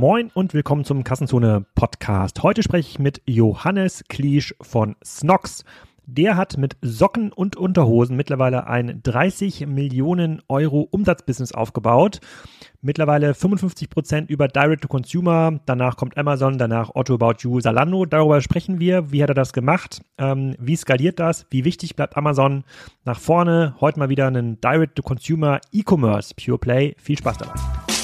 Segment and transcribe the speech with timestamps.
[0.00, 2.42] Moin und willkommen zum Kassenzone Podcast.
[2.42, 5.62] Heute spreche ich mit Johannes Kliesch von Snox.
[6.06, 12.20] Der hat mit Socken und Unterhosen mittlerweile ein 30 Millionen Euro Umsatzbusiness aufgebaut.
[12.80, 15.60] Mittlerweile 55 Prozent über Direct to Consumer.
[15.66, 18.06] Danach kommt Amazon, danach Otto About You, Salando.
[18.06, 19.12] Darüber sprechen wir.
[19.12, 20.00] Wie hat er das gemacht?
[20.16, 21.44] Ähm, wie skaliert das?
[21.50, 22.64] Wie wichtig bleibt Amazon
[23.04, 23.74] nach vorne?
[23.82, 26.94] Heute mal wieder einen Direct to Consumer E-Commerce Pure Play.
[26.96, 27.99] Viel Spaß dabei.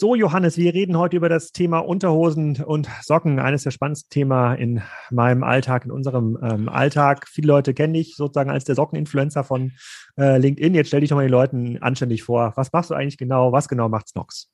[0.00, 3.40] So, Johannes, wir reden heute über das Thema Unterhosen und Socken.
[3.40, 7.26] Eines der spannendsten Themen in meinem Alltag, in unserem ähm, Alltag.
[7.26, 9.72] Viele Leute kenne ich sozusagen als der Sockeninfluencer von
[10.16, 10.76] äh, LinkedIn.
[10.76, 12.52] Jetzt stell dich doch mal den Leuten anständig vor.
[12.54, 13.50] Was machst du eigentlich genau?
[13.50, 14.48] Was genau macht Snox?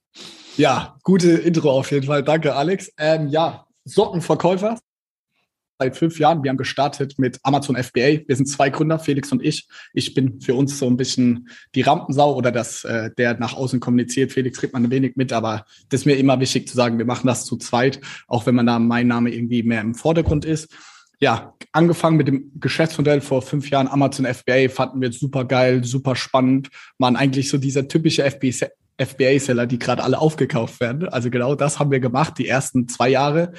[0.56, 2.22] Ja, gute Intro auf jeden Fall.
[2.22, 2.90] Danke, Alex.
[2.96, 4.78] Ähm, ja, Sockenverkäufer
[5.78, 6.42] seit fünf Jahren.
[6.42, 8.20] Wir haben gestartet mit Amazon FBA.
[8.27, 9.66] Wir sind zwei Gründer, Felix und ich.
[9.92, 13.80] Ich bin für uns so ein bisschen die Rampensau oder das, äh, der nach außen
[13.80, 14.32] kommuniziert.
[14.32, 17.04] Felix kriegt man ein wenig mit, aber das ist mir immer wichtig zu sagen, wir
[17.04, 20.68] machen das zu zweit, auch wenn man da mein Name irgendwie mehr im Vordergrund ist.
[21.21, 26.16] Ja, angefangen mit dem Geschäftsmodell vor fünf Jahren Amazon FBA fanden wir super geil, super
[26.16, 31.09] spannend, waren eigentlich so dieser typische FBA FBA-Seller, die gerade alle aufgekauft werden.
[31.09, 33.52] Also genau das haben wir gemacht, die ersten zwei Jahre.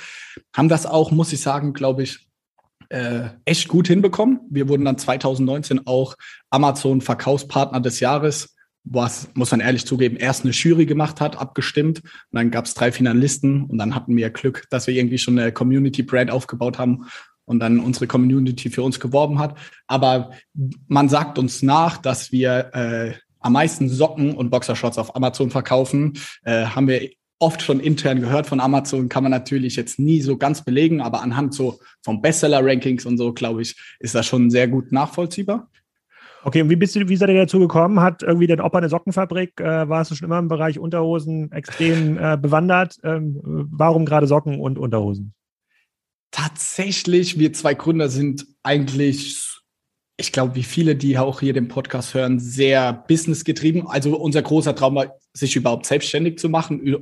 [0.55, 2.27] Haben das auch, muss ich sagen, glaube ich,
[2.89, 4.41] äh, echt gut hinbekommen.
[4.49, 6.15] Wir wurden dann 2019 auch
[6.49, 12.01] Amazon Verkaufspartner des Jahres, was, muss man ehrlich zugeben, erst eine Jury gemacht hat, abgestimmt.
[12.03, 15.37] Und dann gab es drei Finalisten und dann hatten wir Glück, dass wir irgendwie schon
[15.37, 17.07] eine Community-Brand aufgebaut haben
[17.45, 19.57] und dann unsere Community für uns geworben hat.
[19.87, 20.31] Aber
[20.87, 23.13] man sagt uns nach, dass wir äh,
[23.45, 26.13] am meisten Socken und Boxershorts auf Amazon verkaufen.
[26.43, 30.37] Äh, haben wir oft schon intern gehört von Amazon, kann man natürlich jetzt nie so
[30.37, 34.67] ganz belegen, aber anhand so vom Bestseller-Rankings und so, glaube ich, ist das schon sehr
[34.67, 35.69] gut nachvollziehbar.
[36.43, 37.99] Okay, und wie bist du, wie seid ihr dazu gekommen?
[37.99, 39.59] Hat irgendwie dein Opa eine Sockenfabrik?
[39.59, 42.97] Äh, warst du schon immer im Bereich Unterhosen extrem äh, bewandert?
[43.03, 45.33] Ähm, warum gerade Socken und Unterhosen?
[46.31, 49.37] Tatsächlich, wir zwei Gründer sind eigentlich
[50.17, 53.85] ich glaube, wie viele, die auch hier den Podcast hören, sehr businessgetrieben.
[53.87, 56.95] Also unser großer Traum war, sich überhaupt selbstständig zu machen.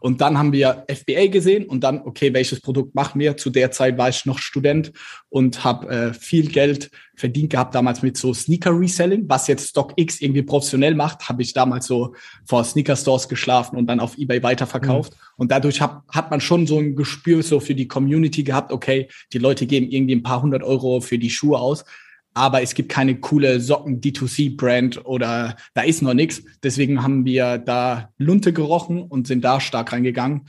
[0.00, 3.36] Und dann haben wir FBA gesehen und dann, okay, welches Produkt machen wir?
[3.36, 4.92] Zu der Zeit war ich noch Student
[5.28, 10.20] und habe äh, viel Geld verdient gehabt damals mit so Sneaker Reselling, was jetzt StockX
[10.20, 14.42] irgendwie professionell macht, habe ich damals so vor Sneaker Stores geschlafen und dann auf eBay
[14.42, 15.12] weiterverkauft.
[15.12, 15.18] Mhm.
[15.36, 19.08] Und dadurch hab, hat man schon so ein Gespür so für die Community gehabt, okay,
[19.32, 21.84] die Leute geben irgendwie ein paar hundert Euro für die Schuhe aus
[22.34, 26.42] aber es gibt keine coole Socken D2C Brand oder da ist noch nichts.
[26.62, 30.42] Deswegen haben wir da Lunte gerochen und sind da stark reingegangen.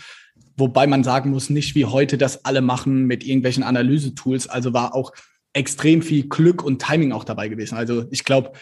[0.58, 4.48] Wobei man sagen muss, nicht wie heute das alle machen mit irgendwelchen Analyse-Tools.
[4.48, 5.12] Also war auch
[5.54, 7.78] extrem viel Glück und Timing auch dabei gewesen.
[7.78, 8.54] Also ich glaube,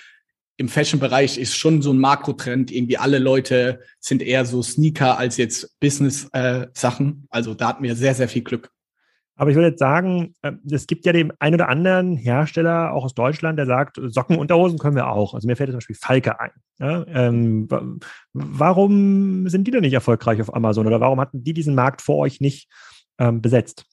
[0.56, 2.72] im Fashion-Bereich ist schon so ein Makrotrend.
[2.72, 7.10] Irgendwie alle Leute sind eher so Sneaker als jetzt Business-Sachen.
[7.10, 8.72] Äh, also da hatten wir sehr, sehr viel Glück.
[9.40, 13.06] Aber ich würde jetzt sagen, äh, es gibt ja den ein oder anderen Hersteller, auch
[13.06, 15.34] aus Deutschland, der sagt, Socken, Unterhosen können wir auch.
[15.34, 16.52] Also mir fällt zum Beispiel Falke ein.
[16.78, 17.70] Ja, ähm,
[18.34, 22.18] warum sind die denn nicht erfolgreich auf Amazon oder warum hatten die diesen Markt vor
[22.18, 22.68] euch nicht
[23.18, 23.86] ähm, besetzt?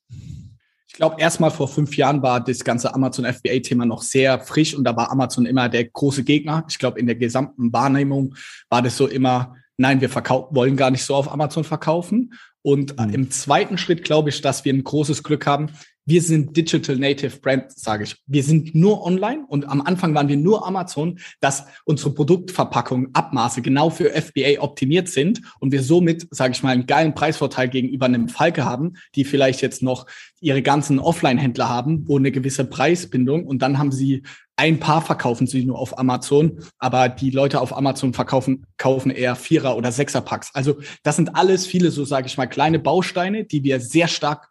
[0.89, 4.83] Ich glaube, erstmal vor fünf Jahren war das ganze Amazon FBA-Thema noch sehr frisch und
[4.83, 6.65] da war Amazon immer der große Gegner.
[6.69, 8.35] Ich glaube, in der gesamten Wahrnehmung
[8.69, 12.33] war das so immer, nein, wir wollen gar nicht so auf Amazon verkaufen.
[12.67, 13.15] Und mhm.
[13.15, 15.71] im zweiten Schritt glaube ich, dass wir ein großes Glück haben.
[16.09, 18.15] Wir sind Digital Native Brand, sage ich.
[18.29, 23.61] Wir sind nur online und am Anfang waren wir nur Amazon, dass unsere Produktverpackungen, Abmaße
[23.61, 28.07] genau für FBA optimiert sind und wir somit, sage ich mal, einen geilen Preisvorteil gegenüber
[28.07, 30.07] einem Falke haben, die vielleicht jetzt noch
[30.41, 34.23] ihre ganzen Offline-Händler haben, wo eine gewisse Preisbindung und dann haben sie
[34.55, 39.37] ein paar verkaufen sie nur auf Amazon, aber die Leute auf Amazon verkaufen kaufen eher
[39.37, 40.55] Vierer- oder Sechser-Packs.
[40.55, 44.49] Also das sind alles viele, so sage ich mal, kleine Bausteine, die wir sehr stark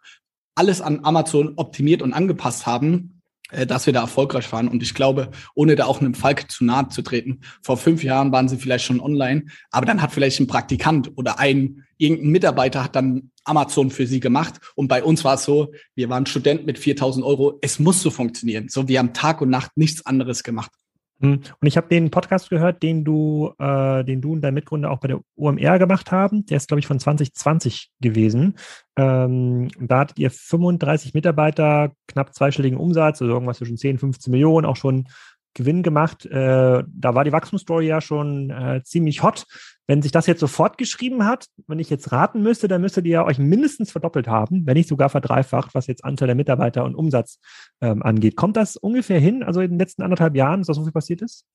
[0.55, 3.21] alles an Amazon optimiert und angepasst haben,
[3.51, 4.67] äh, dass wir da erfolgreich waren.
[4.67, 8.31] Und ich glaube, ohne da auch einem Falk zu nahe zu treten, vor fünf Jahren
[8.31, 12.83] waren sie vielleicht schon online, aber dann hat vielleicht ein Praktikant oder ein irgendein Mitarbeiter
[12.83, 14.59] hat dann Amazon für sie gemacht.
[14.75, 17.57] Und bei uns war es so, wir waren Student mit 4000 Euro.
[17.61, 18.67] Es muss so funktionieren.
[18.69, 20.71] So, wir haben Tag und Nacht nichts anderes gemacht.
[21.25, 21.41] Hm.
[21.59, 24.99] Und ich habe den Podcast gehört, den du, äh, den du und dein Mitgründer auch
[24.99, 26.45] bei der OMR gemacht haben.
[26.45, 28.55] Der ist, glaube ich, von 2020 gewesen.
[28.95, 34.65] Ähm, da hattet ihr 35 Mitarbeiter, knapp zweistelligen Umsatz, also irgendwas zwischen 10, 15 Millionen,
[34.65, 35.07] auch schon
[35.55, 36.25] Gewinn gemacht.
[36.25, 39.45] Äh, da war die Wachstumsstory ja schon äh, ziemlich hot.
[39.87, 43.23] Wenn sich das jetzt sofort geschrieben hat, wenn ich jetzt raten müsste, dann müsstet ihr
[43.23, 47.39] euch mindestens verdoppelt haben, wenn nicht sogar verdreifacht, was jetzt Anteil der Mitarbeiter und Umsatz
[47.81, 48.35] ähm, angeht.
[48.35, 51.21] Kommt das ungefähr hin, also in den letzten anderthalb Jahren, dass da so viel passiert
[51.21, 51.45] ist?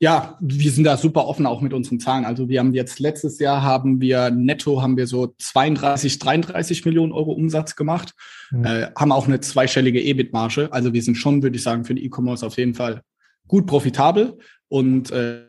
[0.00, 2.24] Ja, wir sind da super offen auch mit unseren Zahlen.
[2.24, 7.12] Also wir haben jetzt letztes Jahr haben wir netto haben wir so 32, 33 Millionen
[7.12, 8.12] Euro Umsatz gemacht,
[8.50, 8.64] mhm.
[8.64, 10.72] äh, haben auch eine zweistellige EBIT-Marge.
[10.72, 13.02] Also wir sind schon, würde ich sagen, für den E-Commerce auf jeden Fall
[13.46, 14.38] gut profitabel
[14.68, 15.46] und äh,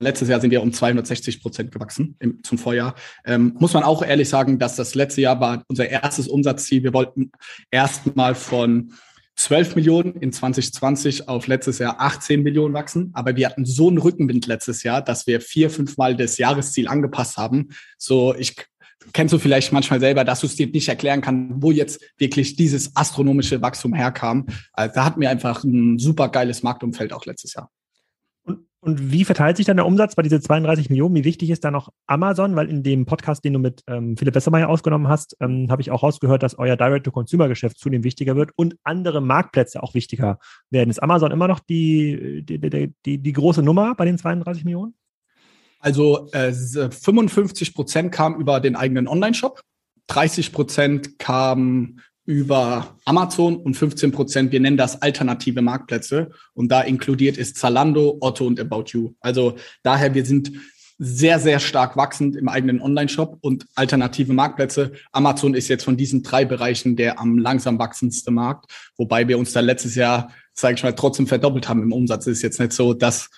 [0.00, 2.94] Letztes Jahr sind wir um 260 Prozent gewachsen im, zum Vorjahr.
[3.24, 6.82] Ähm, muss man auch ehrlich sagen, dass das letzte Jahr war unser erstes Umsatzziel.
[6.82, 7.30] Wir wollten
[7.70, 8.92] erstmal von
[9.36, 13.10] 12 Millionen in 2020 auf letztes Jahr 18 Millionen wachsen.
[13.14, 16.88] Aber wir hatten so einen Rückenwind letztes Jahr, dass wir vier, fünf Mal das Jahresziel
[16.88, 17.70] angepasst haben.
[17.96, 18.56] So, ich
[19.12, 22.56] kennst du vielleicht manchmal selber, dass du es dir nicht erklären kannst, wo jetzt wirklich
[22.56, 24.46] dieses astronomische Wachstum herkam.
[24.72, 27.70] Also da hatten wir einfach ein super geiles Marktumfeld auch letztes Jahr.
[28.84, 31.14] Und wie verteilt sich dann der Umsatz bei diese 32 Millionen?
[31.14, 32.54] Wie wichtig ist da noch Amazon?
[32.54, 35.90] Weil in dem Podcast, den du mit ähm, Philipp Bessermeier ausgenommen hast, ähm, habe ich
[35.90, 40.90] auch rausgehört, dass euer Direct-to-Consumer-Geschäft zunehmend wichtiger wird und andere Marktplätze auch wichtiger werden.
[40.90, 44.94] Ist Amazon immer noch die, die, die, die, die große Nummer bei den 32 Millionen?
[45.84, 49.60] Also äh, 55 Prozent kam über den eigenen Online-Shop,
[50.06, 56.30] 30 Prozent kam über Amazon und 15 Prozent, wir nennen das alternative Marktplätze.
[56.54, 59.12] Und da inkludiert ist Zalando, Otto und About You.
[59.20, 60.52] Also daher, wir sind
[60.96, 64.92] sehr, sehr stark wachsend im eigenen Online-Shop und alternative Marktplätze.
[65.12, 69.52] Amazon ist jetzt von diesen drei Bereichen der am langsam wachsendste Markt, wobei wir uns
[69.52, 72.26] da letztes Jahr, sage ich mal, trotzdem verdoppelt haben im Umsatz.
[72.26, 73.28] Es ist jetzt nicht so, dass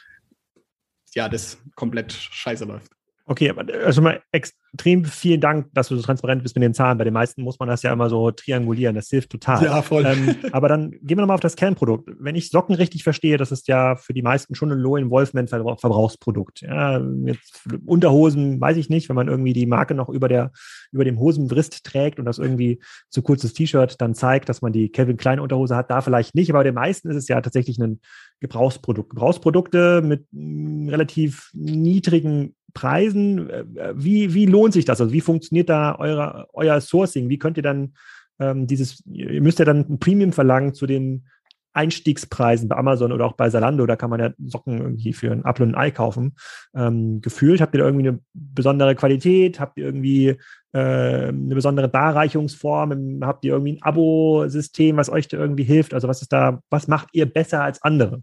[1.17, 2.96] ja das komplett scheiße läuft.
[3.29, 3.53] Okay,
[3.85, 6.97] also mal extrem vielen Dank, dass du so transparent bist mit den Zahlen.
[6.97, 8.95] Bei den meisten muss man das ja immer so triangulieren.
[8.95, 9.65] Das hilft total.
[9.65, 10.07] Ja, voll.
[10.07, 12.09] Ähm, aber dann gehen wir nochmal auf das Kernprodukt.
[12.21, 16.61] Wenn ich Socken richtig verstehe, das ist ja für die meisten schon ein Low-Involvement-Verbrauchsprodukt.
[16.61, 20.53] Ja, jetzt Unterhosen, weiß ich nicht, wenn man irgendwie die Marke noch über der,
[20.93, 22.81] über dem Hosenwrist trägt und das irgendwie
[23.11, 26.51] zu kurzes T-Shirt dann zeigt, dass man die Kevin Klein Unterhose hat, da vielleicht nicht.
[26.51, 28.01] Aber bei den meisten ist es ja tatsächlich ein
[28.39, 29.11] Gebrauchsprodukt.
[29.11, 33.49] Gebrauchsprodukte mit relativ niedrigen Preisen.
[33.49, 35.01] Äh, wie, wie lohnt sich das?
[35.01, 37.31] Also wie funktioniert da eure, euer Sourcing?
[37.31, 37.95] Wie könnt ihr dann
[38.39, 41.27] ähm, dieses, ihr müsst ja dann ein Premium verlangen zu den
[41.73, 45.45] Einstiegspreisen bei Amazon oder auch bei Salando, da kann man ja Socken irgendwie für ein
[45.45, 46.35] Apfel und ein Ei kaufen.
[46.75, 49.61] Ähm, gefühlt habt ihr da irgendwie eine besondere Qualität?
[49.61, 50.37] Habt ihr irgendwie
[50.73, 53.21] äh, eine besondere Darreichungsform?
[53.23, 55.93] Habt ihr irgendwie ein Abo-System, was euch da irgendwie hilft?
[55.93, 58.23] Also was ist da, was macht ihr besser als andere?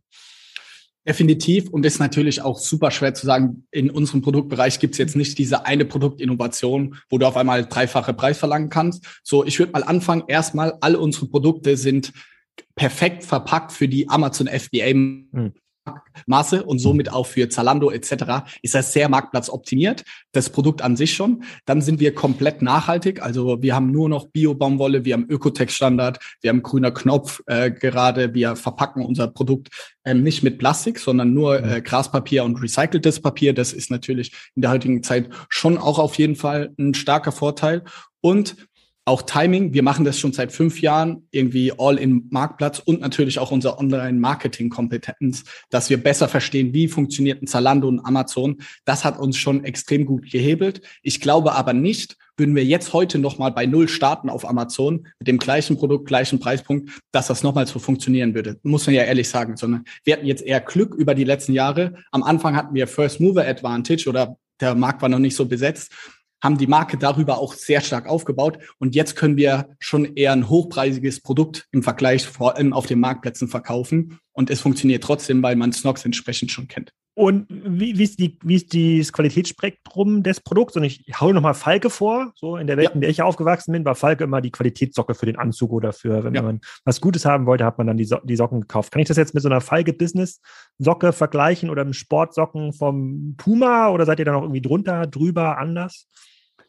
[1.06, 1.70] Definitiv.
[1.70, 5.38] Und ist natürlich auch super schwer zu sagen, in unserem Produktbereich gibt es jetzt nicht
[5.38, 9.06] diese eine Produktinnovation, wo du auf einmal dreifache Preis verlangen kannst.
[9.24, 10.24] So, ich würde mal anfangen.
[10.28, 12.14] Erstmal, alle unsere Produkte sind
[12.76, 15.52] perfekt verpackt für die Amazon FBA.
[15.86, 15.94] Mhm.
[16.28, 18.46] Maße und somit auch für Zalando etc.
[18.62, 21.44] ist das sehr marktplatzoptimiert, das Produkt an sich schon.
[21.66, 26.50] Dann sind wir komplett nachhaltig, also wir haben nur noch Bio-Baumwolle, wir haben Ökotech-Standard, wir
[26.50, 29.70] haben grüner Knopf äh, gerade, wir verpacken unser Produkt
[30.06, 33.54] ähm, nicht mit Plastik, sondern nur äh, Graspapier und recyceltes Papier.
[33.54, 37.84] Das ist natürlich in der heutigen Zeit schon auch auf jeden Fall ein starker Vorteil.
[38.22, 38.56] Und
[39.06, 39.74] auch Timing.
[39.74, 43.78] Wir machen das schon seit fünf Jahren, irgendwie all in Marktplatz und natürlich auch unsere
[43.78, 48.62] Online-Marketing-Kompetenz, dass wir besser verstehen, wie funktioniert ein Zalando und Amazon.
[48.86, 50.82] Das hat uns schon extrem gut gehebelt.
[51.02, 55.28] Ich glaube aber nicht, würden wir jetzt heute nochmal bei Null starten auf Amazon mit
[55.28, 58.58] dem gleichen Produkt, gleichen Preispunkt, dass das nochmal so funktionieren würde.
[58.64, 61.96] Muss man ja ehrlich sagen, sondern wir hatten jetzt eher Glück über die letzten Jahre.
[62.12, 65.92] Am Anfang hatten wir First Mover Advantage oder der Markt war noch nicht so besetzt
[66.44, 68.60] haben die Marke darüber auch sehr stark aufgebaut.
[68.78, 73.00] Und jetzt können wir schon eher ein hochpreisiges Produkt im Vergleich vor allem auf den
[73.00, 74.20] Marktplätzen verkaufen.
[74.34, 76.92] Und es funktioniert trotzdem, weil man Snox entsprechend schon kennt.
[77.16, 80.76] Und wie, wie, ist die, wie ist das Qualitätsspektrum des Produkts?
[80.76, 82.34] Und ich hau nochmal Falke vor.
[82.36, 82.94] So in der Welt, ja.
[82.96, 86.24] in der ich aufgewachsen bin, war Falke immer die Qualitätssocke für den Anzug oder für,
[86.24, 86.42] wenn ja.
[86.42, 88.92] man was Gutes haben wollte, hat man dann die, so die Socken gekauft.
[88.92, 94.08] Kann ich das jetzt mit so einer Falke-Business-Socke vergleichen oder einem Sportsocken vom Puma oder
[94.08, 96.08] seid ihr da noch irgendwie drunter, drüber, anders?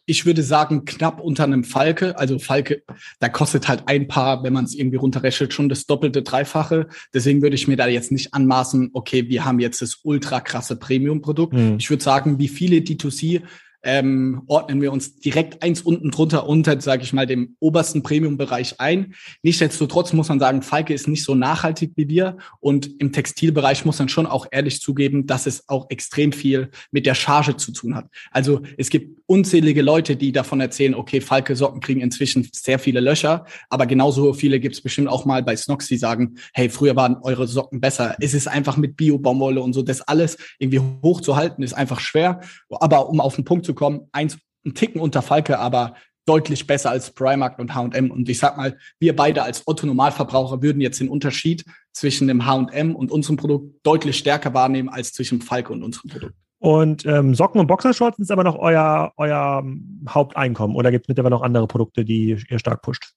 [0.06, 2.18] Ich würde sagen, knapp unter einem Falke.
[2.18, 2.82] Also Falke,
[3.20, 6.88] da kostet halt ein Paar, wenn man es irgendwie runterrechnet, schon das doppelte, dreifache.
[7.12, 10.76] Deswegen würde ich mir da jetzt nicht anmaßen, okay, wir haben jetzt das ultra krasse
[10.76, 11.54] Premium-Produkt.
[11.54, 11.76] Mhm.
[11.78, 13.42] Ich würde sagen, wie viele D2C
[13.84, 18.80] ähm, ordnen wir uns direkt eins unten drunter unter, sage ich mal, dem obersten Premium-Bereich
[18.80, 19.14] ein.
[19.42, 23.98] Nichtsdestotrotz muss man sagen, Falke ist nicht so nachhaltig wie wir und im Textilbereich muss
[23.98, 27.94] man schon auch ehrlich zugeben, dass es auch extrem viel mit der Charge zu tun
[27.94, 28.06] hat.
[28.30, 33.00] Also es gibt unzählige Leute, die davon erzählen, okay, Falke Socken kriegen inzwischen sehr viele
[33.00, 36.96] Löcher, aber genauso viele gibt es bestimmt auch mal bei Snox, die sagen, hey, früher
[36.96, 38.16] waren eure Socken besser.
[38.20, 42.40] Es ist einfach mit Bio-Baumwolle und so, das alles irgendwie hochzuhalten, ist einfach schwer.
[42.70, 45.94] Aber um auf den Punkt zu kommen, eins, ein Ticken unter Falke, aber
[46.26, 48.10] deutlich besser als Primark und H&M.
[48.10, 52.96] Und ich sag mal, wir beide als Otto-Normalverbraucher würden jetzt den Unterschied zwischen dem H&M
[52.96, 56.34] und unserem Produkt deutlich stärker wahrnehmen als zwischen Falke und unserem Produkt.
[56.58, 59.62] Und ähm, Socken und Boxershorts sind aber noch euer, euer
[60.08, 63.12] Haupteinkommen oder gibt es mittlerweile noch andere Produkte, die ihr stark pusht?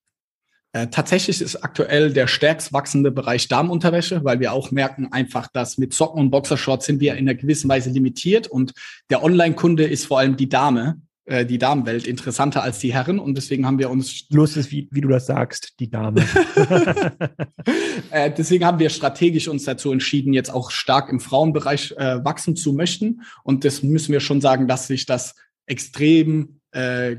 [0.77, 5.79] Äh, tatsächlich ist aktuell der stärkst wachsende Bereich Damenunterwäsche, weil wir auch merken einfach, dass
[5.79, 8.74] mit Socken und Boxershorts sind wir in einer gewissen Weise limitiert und
[9.10, 13.36] der Online-Kunde ist vor allem die Dame, äh, die Damenwelt interessanter als die Herren und
[13.36, 16.22] deswegen haben wir uns lustig, wie, wie du das sagst, die Dame.
[18.12, 22.55] äh, deswegen haben wir strategisch uns dazu entschieden, jetzt auch stark im Frauenbereich äh, wachsen
[22.55, 25.34] zu möchten und das müssen wir schon sagen, dass sich das
[25.65, 27.15] extrem äh,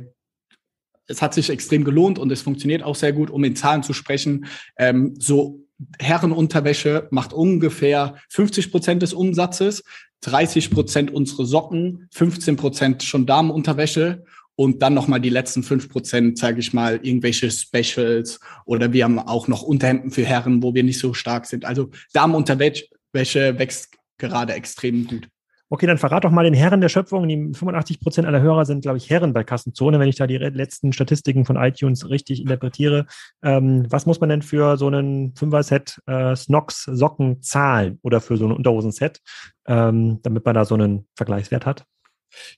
[1.09, 3.93] es hat sich extrem gelohnt und es funktioniert auch sehr gut, um in Zahlen zu
[3.93, 4.47] sprechen.
[4.77, 5.61] Ähm, so
[5.99, 9.85] Herrenunterwäsche macht ungefähr 50 Prozent des Umsatzes,
[10.23, 14.25] 30 Prozent unsere Socken, 15 Prozent schon Damenunterwäsche
[14.57, 19.21] und dann nochmal die letzten 5 Prozent, sage ich mal, irgendwelche Specials oder wir haben
[19.21, 21.65] auch noch Unterhemden für Herren, wo wir nicht so stark sind.
[21.65, 25.29] Also Damenunterwäsche wächst gerade extrem gut.
[25.71, 27.29] Okay, dann verrat doch mal den Herren der Schöpfung.
[27.29, 30.39] Die 85 Prozent aller Hörer sind, glaube ich, Herren bei Kassenzone, wenn ich da die
[30.39, 33.07] letzten Statistiken von iTunes richtig interpretiere.
[33.43, 38.39] Ähm, was muss man denn für so einen Fünfer-Set äh, Snox Socken zahlen oder für
[38.39, 39.21] so ein Unterhosen-Set,
[39.67, 41.85] ähm, damit man da so einen Vergleichswert hat?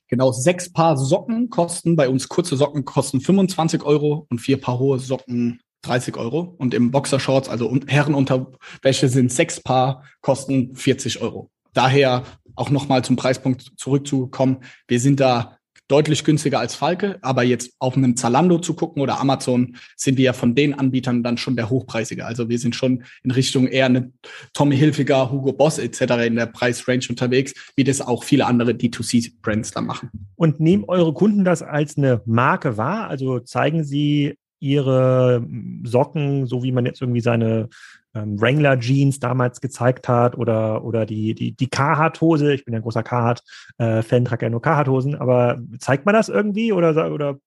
[0.07, 4.79] Genau, sechs Paar Socken kosten bei uns kurze Socken kosten 25 Euro und vier Paar
[4.79, 6.55] hohe Socken 30 Euro.
[6.57, 11.49] Und im Boxershorts, also Herrenunterwäsche, sind sechs Paar, kosten 40 Euro.
[11.73, 12.23] Daher
[12.61, 14.57] auch nochmal zum Preispunkt zurückzukommen.
[14.87, 19.19] Wir sind da deutlich günstiger als Falke, aber jetzt auf einem Zalando zu gucken oder
[19.19, 22.25] Amazon sind wir ja von den Anbietern dann schon der hochpreisige.
[22.25, 24.13] Also wir sind schon in Richtung eher eine
[24.53, 26.01] Tommy Hilfiger, Hugo Boss etc.
[26.25, 30.11] in der Preisrange unterwegs, wie das auch viele andere D2C-Brands da machen.
[30.35, 33.09] Und nehmen eure Kunden das als eine Marke wahr?
[33.09, 35.45] Also zeigen sie ihre
[35.83, 37.67] Socken, so wie man jetzt irgendwie seine
[38.13, 42.53] ähm, Wrangler Jeans damals gezeigt hat oder, oder die, die, die Carhartt-Hose.
[42.53, 46.73] Ich bin ja ein großer Carhartt-Fan, trage ja nur Carhartt-Hosen, aber zeigt man das irgendwie
[46.73, 47.39] oder, oder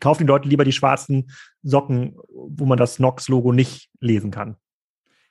[0.00, 1.30] kaufen die Leute lieber die schwarzen
[1.62, 4.56] Socken, wo man das Nox-Logo nicht lesen kann?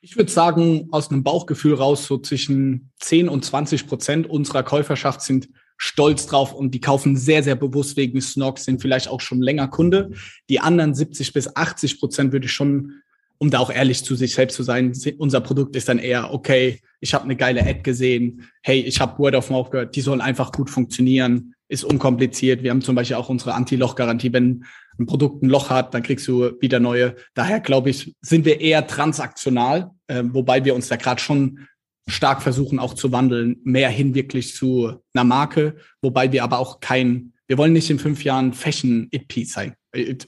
[0.01, 5.21] Ich würde sagen, aus einem Bauchgefühl raus, so zwischen 10 und 20 Prozent unserer Käuferschaft
[5.21, 9.41] sind stolz drauf und die kaufen sehr, sehr bewusst wegen Snox, sind vielleicht auch schon
[9.41, 10.11] länger Kunde.
[10.49, 13.01] Die anderen 70 bis 80 Prozent würde ich schon
[13.37, 16.79] um da auch ehrlich zu sich selbst zu sein, unser Produkt ist dann eher, okay,
[16.99, 20.21] ich habe eine geile Ad gesehen, hey, ich habe Word of Mouth gehört, die sollen
[20.21, 22.63] einfach gut funktionieren, ist unkompliziert.
[22.63, 24.65] Wir haben zum Beispiel auch unsere Anti-Loch-Garantie, wenn
[24.99, 27.15] ein Produkt ein Loch hat, dann kriegst du wieder neue.
[27.33, 31.67] Daher glaube ich, sind wir eher transaktional, äh, wobei wir uns da gerade schon
[32.07, 36.79] stark versuchen auch zu wandeln, mehr hin wirklich zu einer Marke, wobei wir aber auch
[36.79, 39.73] kein, wir wollen nicht in fünf Jahren Fashion-It-Piece sein.
[39.95, 40.27] It,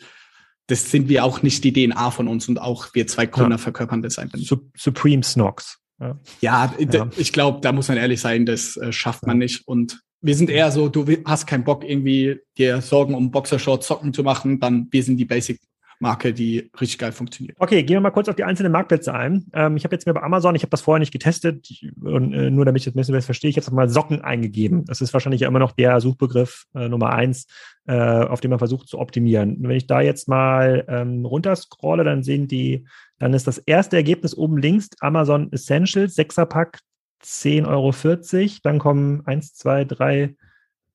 [0.67, 3.57] das sind wir auch nicht die DNA von uns und auch wir zwei Gründer ja.
[3.57, 4.53] verkörpern das einfach nicht.
[4.75, 5.79] Supreme Snox.
[5.99, 7.09] Ja, ja, ja.
[7.15, 9.67] ich glaube, da muss man ehrlich sein, das äh, schafft man nicht.
[9.67, 14.13] Und wir sind eher so, du hast keinen Bock, irgendwie dir Sorgen um Boxershorts, Socken
[14.13, 15.59] zu machen, dann wir sind die Basic
[15.99, 17.57] Marke, die richtig geil funktioniert.
[17.59, 19.45] Okay, gehen wir mal kurz auf die einzelnen Marktplätze ein.
[19.53, 21.67] Ähm, ich habe jetzt mir bei Amazon, ich habe das vorher nicht getestet,
[22.01, 24.85] und, äh, nur damit ich das ein bisschen verstehe, ich habe mal Socken eingegeben.
[24.85, 27.47] Das ist wahrscheinlich ja immer noch der Suchbegriff äh, Nummer eins,
[27.87, 29.57] äh, auf den man versucht zu optimieren.
[29.57, 32.85] Und wenn ich da jetzt mal ähm, runterscrolle, dann sehen die,
[33.19, 36.79] dann ist das erste Ergebnis oben links Amazon Essentials, 6er Pack,
[37.23, 38.59] 10,40 Euro.
[38.63, 40.35] Dann kommen eins, zwei, drei,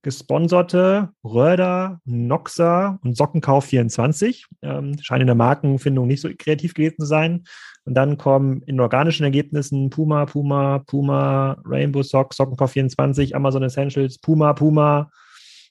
[0.03, 4.47] gesponserte Röder, Noxa und Sockenkauf24.
[4.63, 7.45] Ähm, scheinen in der Markenfindung nicht so kreativ gewesen zu sein.
[7.85, 14.53] Und dann kommen in organischen Ergebnissen Puma, Puma, Puma, Rainbow Socks, Sockenkauf24, Amazon Essentials, Puma,
[14.53, 15.11] Puma,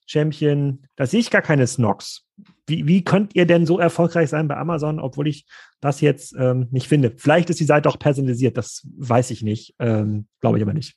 [0.06, 0.84] Champion.
[0.96, 2.26] Da sehe ich gar keine Snocks.
[2.68, 5.46] Wie, wie könnt ihr denn so erfolgreich sein bei Amazon, obwohl ich
[5.82, 7.14] das jetzt ähm, nicht finde?
[7.18, 9.76] Vielleicht ist die Seite auch personalisiert, das weiß ich nicht.
[9.80, 10.96] Ähm, Glaube ich aber nicht.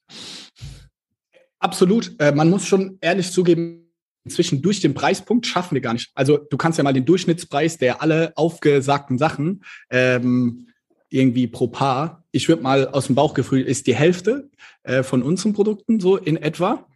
[1.62, 2.14] Absolut.
[2.18, 3.88] Äh, man muss schon ehrlich zugeben,
[4.24, 6.10] inzwischen durch den Preispunkt schaffen wir gar nicht.
[6.14, 10.66] Also du kannst ja mal den Durchschnittspreis der alle aufgesagten Sachen ähm,
[11.08, 12.24] irgendwie pro Paar.
[12.32, 14.50] Ich würde mal aus dem Bauchgefühl ist die Hälfte
[14.82, 16.86] äh, von unseren Produkten so in etwa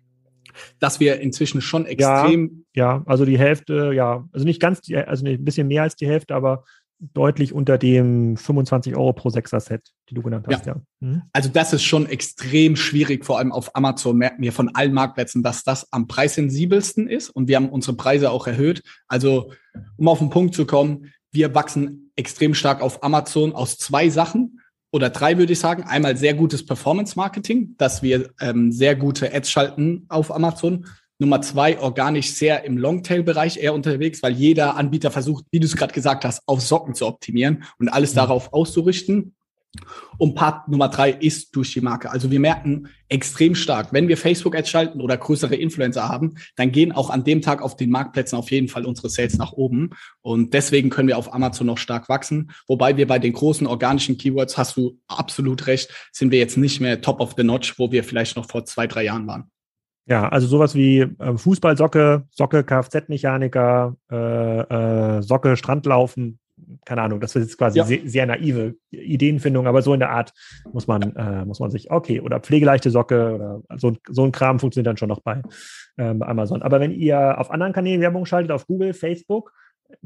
[0.78, 2.64] dass wir inzwischen schon extrem.
[2.74, 6.06] Ja, ja, also die Hälfte, ja, also nicht ganz, also ein bisschen mehr als die
[6.06, 6.64] Hälfte, aber
[6.98, 10.66] deutlich unter dem 25 Euro pro Sechser-Set, die du genannt hast.
[10.66, 10.74] Ja.
[10.74, 10.80] ja.
[11.00, 11.22] Mhm.
[11.32, 15.42] Also das ist schon extrem schwierig, vor allem auf Amazon merken wir von allen Marktplätzen,
[15.42, 18.82] dass das am preissensibelsten ist und wir haben unsere Preise auch erhöht.
[19.08, 19.52] Also
[19.96, 24.60] um auf den Punkt zu kommen, wir wachsen extrem stark auf Amazon aus zwei Sachen
[24.90, 25.82] oder drei würde ich sagen.
[25.82, 30.86] Einmal sehr gutes Performance-Marketing, dass wir ähm, sehr gute Ads schalten auf Amazon
[31.18, 35.76] Nummer zwei, organisch sehr im Longtail-Bereich eher unterwegs, weil jeder Anbieter versucht, wie du es
[35.76, 38.16] gerade gesagt hast, auf Socken zu optimieren und alles mhm.
[38.16, 39.34] darauf auszurichten.
[40.18, 42.10] Und Part Nummer drei ist durch die Marke.
[42.10, 46.92] Also wir merken extrem stark, wenn wir Facebook-Ads schalten oder größere Influencer haben, dann gehen
[46.92, 49.90] auch an dem Tag auf den Marktplätzen auf jeden Fall unsere Sales nach oben.
[50.22, 52.52] Und deswegen können wir auf Amazon noch stark wachsen.
[52.66, 56.80] Wobei wir bei den großen organischen Keywords, hast du absolut recht, sind wir jetzt nicht
[56.80, 59.50] mehr top of the notch, wo wir vielleicht noch vor zwei, drei Jahren waren.
[60.08, 66.38] Ja, also sowas wie äh, Fußballsocke, Socke Kfz-Mechaniker, äh, äh, Socke Strandlaufen,
[66.84, 67.84] keine Ahnung, das ist jetzt quasi ja.
[67.84, 70.32] sehr, sehr, naive Ideenfindung, aber so in der Art
[70.72, 74.58] muss man, äh, muss man sich, okay, oder pflegeleichte Socke oder so, so ein Kram
[74.58, 75.42] funktioniert dann schon noch bei,
[75.96, 76.62] äh, bei Amazon.
[76.62, 79.52] Aber wenn ihr auf anderen Kanälen Werbung schaltet, auf Google, Facebook,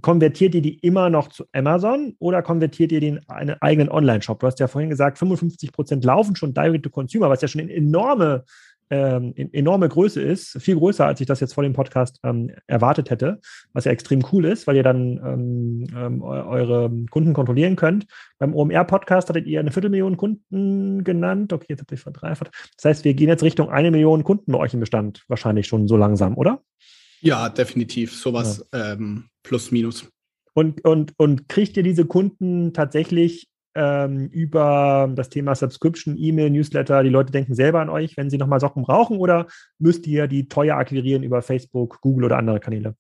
[0.03, 4.41] konvertiert ihr die immer noch zu Amazon oder konvertiert ihr den einen eigenen Online-Shop?
[4.41, 7.63] Du hast ja vorhin gesagt, 55 Prozent laufen schon direct to consumer, was ja schon
[7.63, 8.45] eine enorme
[8.91, 13.11] ähm, enorme Größe ist, viel größer, als ich das jetzt vor dem Podcast ähm, erwartet
[13.11, 13.41] hätte,
[13.73, 18.07] was ja extrem cool ist, weil ihr dann ähm, ähm eure Kunden kontrollieren könnt.
[18.39, 21.53] Beim OMR-Podcast hattet ihr eine Viertelmillion Kunden genannt.
[21.53, 22.51] Okay, jetzt habt ihr verdreifacht.
[22.77, 25.87] Das heißt, wir gehen jetzt Richtung eine Million Kunden bei euch im Bestand wahrscheinlich schon
[25.87, 26.63] so langsam, oder?
[27.21, 28.15] Ja, definitiv.
[28.15, 28.93] Sowas ja.
[28.93, 30.09] Ähm, plus minus.
[30.53, 37.03] Und, und, und kriegt ihr diese Kunden tatsächlich ähm, über das Thema Subscription, E-Mail, Newsletter.
[37.03, 39.47] Die Leute denken selber an euch, wenn sie nochmal Socken brauchen oder
[39.79, 42.95] müsst ihr die teuer akquirieren über Facebook, Google oder andere Kanäle?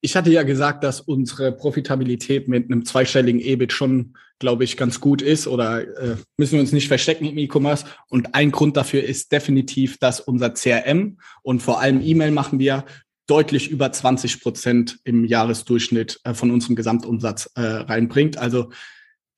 [0.00, 5.00] Ich hatte ja gesagt, dass unsere Profitabilität mit einem zweistelligen EBIT schon, glaube ich, ganz
[5.00, 7.86] gut ist oder äh, müssen wir uns nicht verstecken im E-Commerce.
[8.08, 12.84] Und ein Grund dafür ist definitiv, dass unser CRM und vor allem E-Mail machen wir
[13.28, 18.36] deutlich über 20 Prozent im Jahresdurchschnitt äh, von unserem Gesamtumsatz äh, reinbringt.
[18.38, 18.70] Also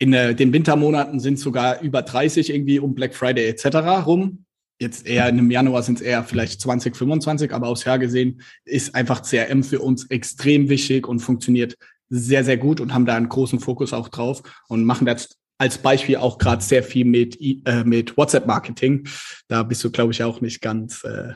[0.04, 4.04] in äh, den Wintermonaten sind sogar über 30 irgendwie um Black Friday etc.
[4.04, 4.44] rum.
[4.78, 8.94] Jetzt eher im Januar sind es eher vielleicht 20, 25, aber aufs Jahr gesehen ist
[8.94, 11.78] einfach CRM für uns extrem wichtig und funktioniert
[12.10, 15.78] sehr, sehr gut und haben da einen großen Fokus auch drauf und machen jetzt als
[15.78, 19.08] Beispiel auch gerade sehr viel mit, äh, mit WhatsApp-Marketing.
[19.48, 21.32] Da bist du, glaube ich, auch nicht ganz, äh,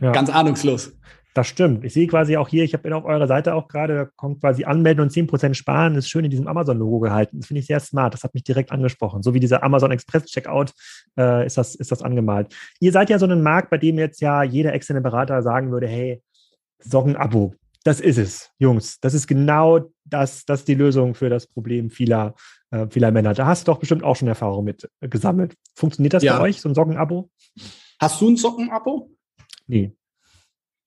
[0.00, 0.12] ja.
[0.12, 0.92] ganz ahnungslos.
[1.34, 1.84] Das stimmt.
[1.84, 4.64] Ich sehe quasi auch hier, ich habe auf eurer Seite auch gerade, da kommt quasi
[4.64, 7.38] anmelden und 10% sparen, ist schön in diesem Amazon-Logo gehalten.
[7.38, 8.14] Das finde ich sehr smart.
[8.14, 9.22] Das hat mich direkt angesprochen.
[9.22, 10.72] So wie dieser Amazon Express Checkout
[11.16, 12.54] äh, ist, das, ist das angemalt.
[12.80, 15.86] Ihr seid ja so ein Markt, bei dem jetzt ja jeder externe Berater sagen würde,
[15.86, 16.22] hey,
[16.80, 18.98] Sockenabo, das ist es, Jungs.
[19.00, 22.34] Das ist genau das, das ist die Lösung für das Problem vieler,
[22.70, 23.34] äh, vieler Männer.
[23.34, 25.54] Da hast du doch bestimmt auch schon Erfahrung mit äh, gesammelt.
[25.74, 26.36] Funktioniert das ja.
[26.36, 27.30] bei euch, so ein Sockenabo?
[28.00, 29.10] Hast du ein Sockenabo?
[29.66, 29.92] Nee.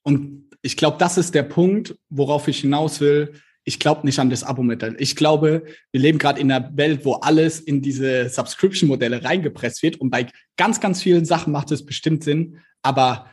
[0.03, 3.33] Und ich glaube, das ist der Punkt, worauf ich hinaus will.
[3.63, 4.95] Ich glaube nicht an das Abo-Modell.
[4.99, 9.97] Ich glaube, wir leben gerade in einer Welt, wo alles in diese Subscription-Modelle reingepresst wird.
[9.97, 12.57] Und bei ganz, ganz vielen Sachen macht es bestimmt Sinn.
[12.81, 13.27] Aber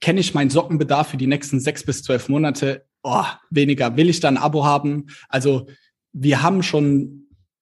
[0.00, 2.84] kenne ich meinen Sockenbedarf für die nächsten sechs bis zwölf Monate?
[3.02, 3.96] Oh, weniger.
[3.96, 5.06] Will ich da ein Abo haben?
[5.28, 5.66] Also
[6.12, 7.19] wir haben schon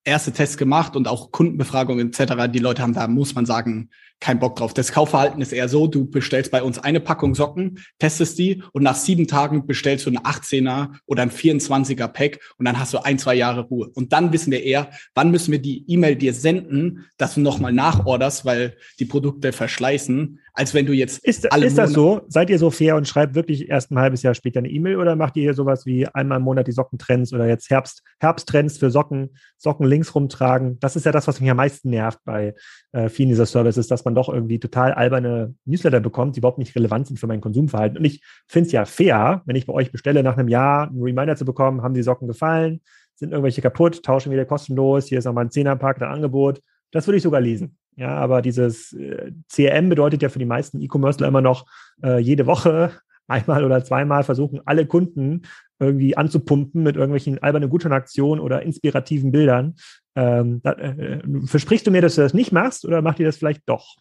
[0.08, 2.50] erste Tests gemacht und auch Kundenbefragungen etc.
[2.52, 3.90] Die Leute haben da, muss man sagen,
[4.20, 4.74] keinen Bock drauf.
[4.74, 8.82] Das Kaufverhalten ist eher so, du bestellst bei uns eine Packung Socken, testest die und
[8.82, 13.04] nach sieben Tagen bestellst du eine 18er oder ein 24er Pack und dann hast du
[13.04, 13.88] ein, zwei Jahre Ruhe.
[13.94, 17.72] Und dann wissen wir eher, wann müssen wir die E-Mail dir senden, dass du nochmal
[17.72, 22.22] nachorderst, weil die Produkte verschleißen, als wenn du jetzt Ist, alle ist das so?
[22.26, 25.14] Seid ihr so fair und schreibt wirklich erst ein halbes Jahr später eine E-Mail oder
[25.14, 28.90] macht ihr hier sowas wie einmal im Monat die Sockentrends oder jetzt Herbst, Herbsttrends für
[28.90, 30.78] Socken, Socken links rumtragen?
[30.80, 32.54] Das ist ja das, was mich am meisten nervt bei
[32.92, 36.74] äh, vielen dieser Services, dass man doch irgendwie total alberne Newsletter bekommt, die überhaupt nicht
[36.76, 37.98] relevant sind für mein Konsumverhalten.
[37.98, 41.02] Und ich finde es ja fair, wenn ich bei euch bestelle, nach einem Jahr einen
[41.02, 42.80] Reminder zu bekommen, haben die Socken gefallen,
[43.16, 46.62] sind irgendwelche kaputt, tauschen wieder kostenlos, hier ist nochmal ein Zehnerpack, ein Angebot.
[46.92, 47.76] Das würde ich sogar lesen.
[47.96, 51.66] Ja, aber dieses äh, CRM bedeutet ja für die meisten E-Commercer immer noch
[52.02, 52.92] äh, jede Woche
[53.26, 55.42] einmal oder zweimal versuchen, alle Kunden
[55.80, 59.76] irgendwie anzupumpen mit irgendwelchen albernen Gutscheinaktionen oder inspirativen Bildern.
[60.16, 63.36] Ähm, da, äh, versprichst du mir, dass du das nicht machst oder macht ihr das
[63.36, 63.96] vielleicht doch?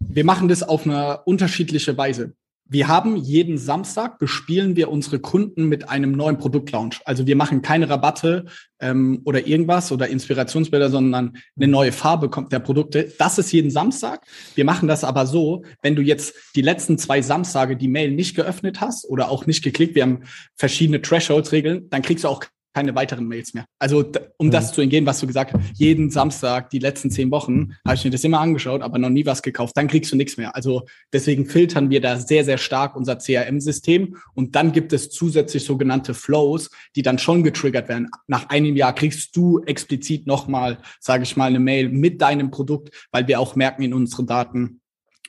[0.00, 2.34] Wir machen das auf eine unterschiedliche Weise.
[2.66, 7.02] Wir haben jeden Samstag bespielen wir unsere Kunden mit einem neuen Produktlaunch.
[7.04, 8.46] Also wir machen keine Rabatte
[8.80, 13.12] ähm, oder irgendwas oder Inspirationsbilder, sondern eine neue Farbe kommt der Produkte.
[13.18, 14.26] Das ist jeden Samstag.
[14.54, 18.34] Wir machen das aber so, wenn du jetzt die letzten zwei Samstage die Mail nicht
[18.34, 20.22] geöffnet hast oder auch nicht geklickt, wir haben
[20.56, 23.64] verschiedene Thresholds-Regeln, dann kriegst du auch keine weiteren Mails mehr.
[23.78, 24.04] Also
[24.36, 24.50] um mhm.
[24.50, 28.04] das zu entgehen, was du gesagt hast, jeden Samstag, die letzten zehn Wochen, habe ich
[28.04, 30.54] mir das immer angeschaut, aber noch nie was gekauft, dann kriegst du nichts mehr.
[30.54, 30.82] Also
[31.12, 36.14] deswegen filtern wir da sehr, sehr stark unser CRM-System und dann gibt es zusätzlich sogenannte
[36.14, 38.10] Flows, die dann schon getriggert werden.
[38.26, 43.08] Nach einem Jahr kriegst du explizit nochmal, sage ich mal, eine Mail mit deinem Produkt,
[43.12, 44.80] weil wir auch merken in unseren Daten,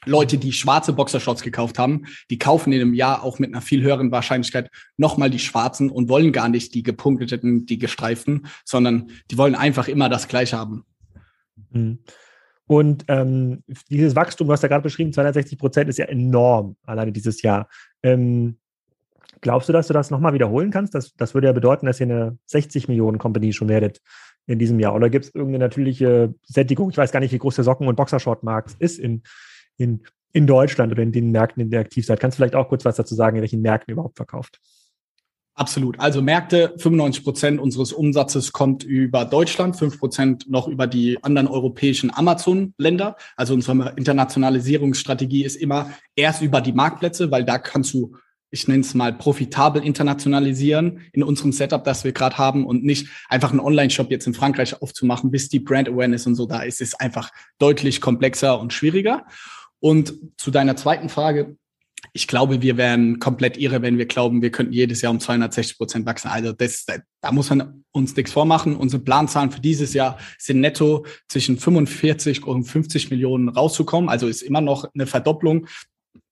[0.05, 3.81] Leute, die schwarze Boxershorts gekauft haben, die kaufen in einem Jahr auch mit einer viel
[3.81, 9.38] höheren Wahrscheinlichkeit nochmal die schwarzen und wollen gar nicht die gepunkteten, die gestreiften, sondern die
[9.38, 10.86] wollen einfach immer das Gleiche haben.
[11.71, 11.99] Mhm.
[12.67, 17.41] Und ähm, dieses Wachstum, du hast gerade beschrieben, 260 Prozent ist ja enorm, alleine dieses
[17.41, 17.69] Jahr.
[18.01, 18.58] Ähm,
[19.41, 20.95] glaubst du, dass du das nochmal wiederholen kannst?
[20.95, 24.01] Das, das würde ja bedeuten, dass ihr eine 60 Millionen Company schon werdet
[24.47, 24.95] in diesem Jahr.
[24.95, 26.89] Oder gibt es irgendeine natürliche Sättigung?
[26.89, 29.21] Ich weiß gar nicht, wie groß der Socken- und Boxershort-Markt ist in,
[29.78, 30.02] in,
[30.34, 32.20] in Deutschland oder in den Märkten, in denen ihr aktiv seid.
[32.20, 34.60] Kannst du vielleicht auch kurz was dazu sagen, in welchen Märkten ihr überhaupt verkauft?
[35.58, 35.98] Absolut.
[36.02, 41.48] Also Märkte, 95 Prozent unseres Umsatzes kommt über Deutschland, 5 Prozent noch über die anderen
[41.48, 43.16] europäischen Amazon-Länder.
[43.38, 48.18] Also unsere Internationalisierungsstrategie ist immer erst über die Marktplätze, weil da kannst du,
[48.52, 53.08] ich nenne es mal, profitabel internationalisieren in unserem Setup, das wir gerade haben und nicht
[53.30, 56.82] einfach einen Online-Shop jetzt in Frankreich aufzumachen, bis die Brand Awareness und so da ist,
[56.82, 59.26] ist einfach deutlich komplexer und schwieriger.
[59.86, 61.58] Und zu deiner zweiten Frage,
[62.12, 65.78] ich glaube, wir wären komplett irre, wenn wir glauben, wir könnten jedes Jahr um 260
[65.78, 66.30] Prozent wachsen.
[66.30, 66.88] Also das,
[67.21, 68.76] da muss man uns nichts vormachen.
[68.76, 74.10] Unsere Planzahlen für dieses Jahr sind netto zwischen 45 und 50 Millionen rauszukommen.
[74.10, 75.67] Also ist immer noch eine Verdopplung.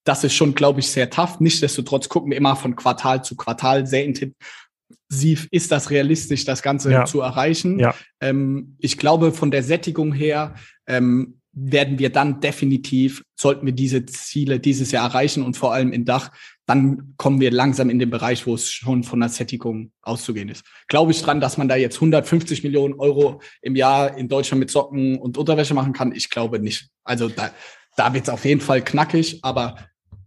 [0.03, 1.39] Das ist schon, glaube ich, sehr tough.
[1.39, 5.47] Nichtsdestotrotz gucken wir immer von Quartal zu Quartal sehr intensiv.
[5.51, 7.05] Ist das realistisch, das Ganze ja.
[7.05, 7.77] zu erreichen?
[7.77, 7.93] Ja.
[8.19, 10.55] Ähm, ich glaube, von der Sättigung her
[10.87, 15.93] ähm, werden wir dann definitiv, sollten wir diese Ziele dieses Jahr erreichen und vor allem
[15.93, 16.31] in Dach,
[16.65, 20.63] dann kommen wir langsam in den Bereich, wo es schon von der Sättigung auszugehen ist.
[20.87, 24.71] Glaube ich dran, dass man da jetzt 150 Millionen Euro im Jahr in Deutschland mit
[24.71, 26.13] Socken und Unterwäsche machen kann?
[26.13, 26.89] Ich glaube nicht.
[27.03, 27.51] Also da,
[27.97, 29.77] da wird es auf jeden Fall knackig, aber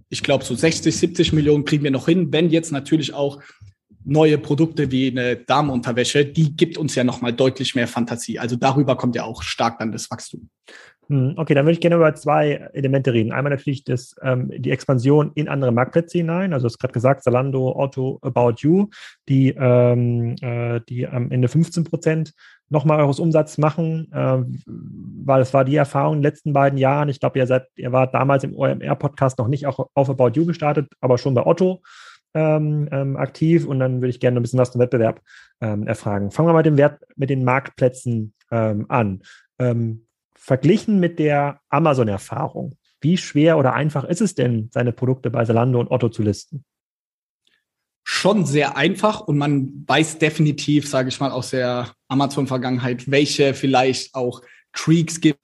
[0.08, 3.42] ich glaube, so 60, 70 Millionen kriegen wir noch hin, wenn jetzt natürlich auch
[4.04, 8.38] neue Produkte wie eine Damenunterwäsche, die gibt uns ja nochmal deutlich mehr Fantasie.
[8.38, 10.48] Also darüber kommt ja auch stark dann das Wachstum.
[11.08, 13.32] Hm, okay, dann würde ich gerne über zwei Elemente reden.
[13.32, 16.52] Einmal natürlich das, ähm, die Expansion in andere Marktplätze hinein.
[16.52, 18.88] Also, du hast gerade gesagt, Zalando, Otto, About You,
[19.28, 22.32] die, ähm, äh, die am Ende 15 Prozent
[22.68, 27.08] nochmal eures Umsatz machen, äh, weil es war die Erfahrung in den letzten beiden Jahren.
[27.08, 30.46] Ich glaube, ihr seid, ihr wart damals im OMR-Podcast noch nicht auch auf About You
[30.46, 31.82] gestartet, aber schon bei Otto
[32.34, 33.66] ähm, ähm, aktiv.
[33.66, 35.20] Und dann würde ich gerne ein bisschen was zum Wettbewerb
[35.60, 36.32] ähm, erfragen.
[36.32, 39.22] Fangen wir mal mit dem Wert, mit den Marktplätzen ähm, an.
[40.46, 45.80] Verglichen mit der Amazon-Erfahrung, wie schwer oder einfach ist es denn, seine Produkte bei Zalando
[45.80, 46.64] und Otto zu listen?
[48.04, 54.14] Schon sehr einfach und man weiß definitiv, sage ich mal, aus der Amazon-Vergangenheit, welche vielleicht
[54.14, 54.40] auch
[54.72, 55.40] Tweaks gibt,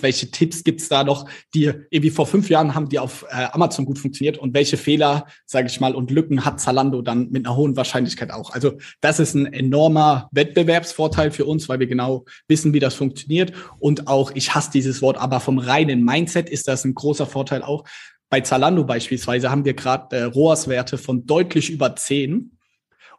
[0.00, 3.84] welche Tipps gibt's da noch, die irgendwie vor fünf Jahren haben die auf äh, Amazon
[3.84, 7.56] gut funktioniert und welche Fehler, sage ich mal, und Lücken hat Zalando dann mit einer
[7.56, 8.52] hohen Wahrscheinlichkeit auch.
[8.52, 13.52] Also das ist ein enormer Wettbewerbsvorteil für uns, weil wir genau wissen, wie das funktioniert.
[13.80, 17.62] Und auch, ich hasse dieses Wort, aber vom reinen Mindset ist das ein großer Vorteil
[17.62, 17.84] auch.
[18.30, 22.51] Bei Zalando beispielsweise haben wir gerade äh, ROAS-Werte von deutlich über zehn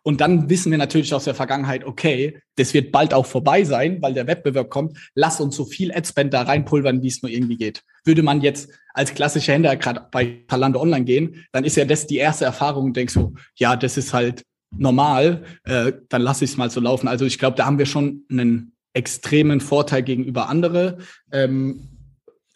[0.03, 4.01] und dann wissen wir natürlich aus der Vergangenheit, okay, das wird bald auch vorbei sein,
[4.01, 4.97] weil der Wettbewerb kommt.
[5.15, 7.83] Lass uns so viel Adspend da reinpulvern, wie es nur irgendwie geht.
[8.03, 12.05] Würde man jetzt als klassischer Händler gerade bei Talando Online gehen, dann ist ja das
[12.05, 14.43] die erste Erfahrung und denkst so, ja, das ist halt
[14.77, 17.07] normal, äh, dann lasse ich es mal so laufen.
[17.07, 20.97] Also ich glaube, da haben wir schon einen extremen Vorteil gegenüber andere.
[21.31, 21.89] Ähm,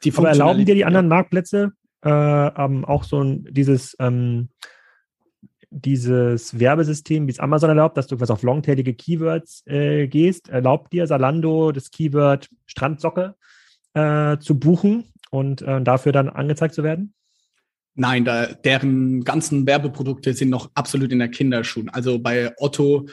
[0.03, 1.71] die Aber erlauben dir die anderen Marktplätze
[2.03, 4.49] äh, ähm, auch so ein, dieses ähm,
[5.69, 10.93] dieses Werbesystem, wie es Amazon erlaubt, dass du was auf longtailige Keywords äh, gehst, erlaubt
[10.93, 13.35] dir Salando das Keyword Strandsocke
[13.93, 17.13] äh, zu buchen und äh, dafür dann angezeigt zu werden?
[17.95, 21.89] Nein, da, deren ganzen Werbeprodukte sind noch absolut in der Kinderschuhen.
[21.89, 23.07] Also bei Otto,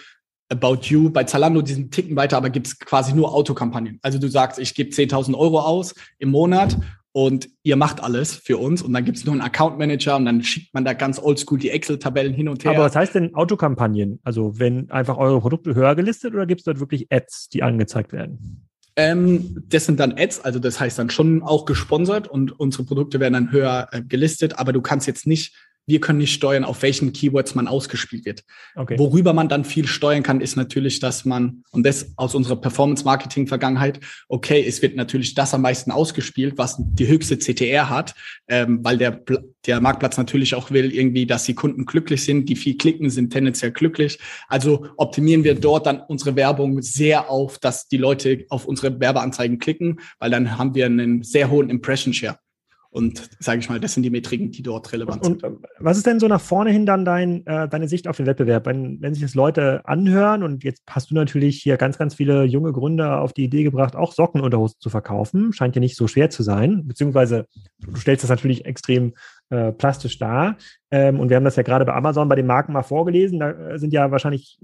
[0.50, 3.98] About You, bei Zalando, die sind Ticken weiter, aber gibt es quasi nur Autokampagnen.
[4.02, 6.76] Also du sagst, ich gebe 10.000 Euro aus im Monat
[7.16, 10.24] und ihr macht alles für uns und dann gibt es nur einen Account Manager und
[10.24, 12.72] dann schickt man da ganz oldschool die Excel-Tabellen hin und her.
[12.72, 14.18] Aber was heißt denn Autokampagnen?
[14.24, 18.12] Also wenn einfach eure Produkte höher gelistet oder gibt es dort wirklich Ads, die angezeigt
[18.12, 18.66] werden?
[18.96, 23.20] Ähm, das sind dann Ads, also das heißt dann schon auch gesponsert und unsere Produkte
[23.20, 25.54] werden dann höher äh, gelistet, aber du kannst jetzt nicht
[25.86, 28.44] wir können nicht steuern, auf welchen Keywords man ausgespielt wird.
[28.74, 28.98] Okay.
[28.98, 34.00] Worüber man dann viel steuern kann, ist natürlich, dass man, und das aus unserer Performance-Marketing-Vergangenheit,
[34.28, 38.14] okay, es wird natürlich das am meisten ausgespielt, was die höchste CTR hat,
[38.48, 39.22] ähm, weil der,
[39.66, 43.32] der Marktplatz natürlich auch will, irgendwie, dass die Kunden glücklich sind, die viel klicken, sind
[43.32, 44.18] tendenziell glücklich.
[44.48, 49.58] Also optimieren wir dort dann unsere Werbung sehr auf, dass die Leute auf unsere Werbeanzeigen
[49.58, 52.38] klicken, weil dann haben wir einen sehr hohen Impression-Share.
[52.94, 55.42] Und sage ich mal, das sind die Metriken, die dort relevant und, sind.
[55.42, 58.26] Und was ist denn so nach vorne hin dann dein, äh, deine Sicht auf den
[58.26, 58.66] Wettbewerb?
[58.66, 62.44] Wenn, wenn sich das Leute anhören und jetzt hast du natürlich hier ganz, ganz viele
[62.44, 65.52] junge Gründer auf die Idee gebracht, auch Sockenunterhosen zu verkaufen.
[65.52, 67.46] Scheint ja nicht so schwer zu sein, beziehungsweise
[67.80, 69.14] du stellst das natürlich extrem
[69.50, 70.56] äh, plastisch dar.
[70.92, 73.40] Ähm, und wir haben das ja gerade bei Amazon bei den Marken mal vorgelesen.
[73.40, 74.60] Da sind ja wahrscheinlich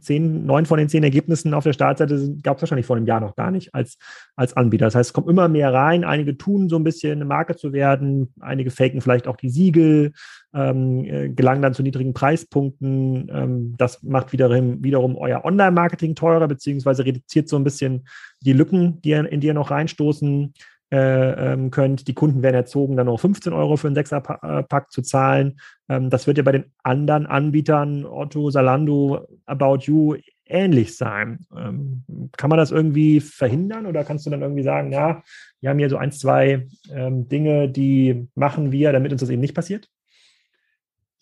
[0.00, 3.20] zehn, neun von den zehn Ergebnissen auf der Startseite gab es wahrscheinlich vor einem Jahr
[3.20, 3.98] noch gar nicht als,
[4.36, 4.86] als Anbieter.
[4.86, 6.04] Das heißt, es kommt immer mehr rein.
[6.04, 10.12] Einige tun so ein bisschen eine Marke zu werden, einige faken vielleicht auch die Siegel,
[10.54, 13.30] ähm, äh, gelangen dann zu niedrigen Preispunkten.
[13.32, 18.06] Ähm, das macht wiederum, wiederum euer Online-Marketing teurer, beziehungsweise reduziert so ein bisschen
[18.40, 20.54] die Lücken, die, in die ihr noch reinstoßen
[20.90, 22.08] ähm, könnt.
[22.08, 25.58] Die Kunden werden erzogen, dann noch 15 Euro für einen Sechserpack zu zahlen.
[25.88, 30.16] Ähm, das wird ja bei den anderen Anbietern, Otto, Salando, About You,
[30.46, 31.40] ähnlich sein.
[31.56, 32.04] Ähm,
[32.36, 35.22] kann man das irgendwie verhindern oder kannst du dann irgendwie sagen, ja,
[35.60, 39.54] wir haben hier so ein, zwei Dinge, die machen wir, damit uns das eben nicht
[39.54, 39.88] passiert?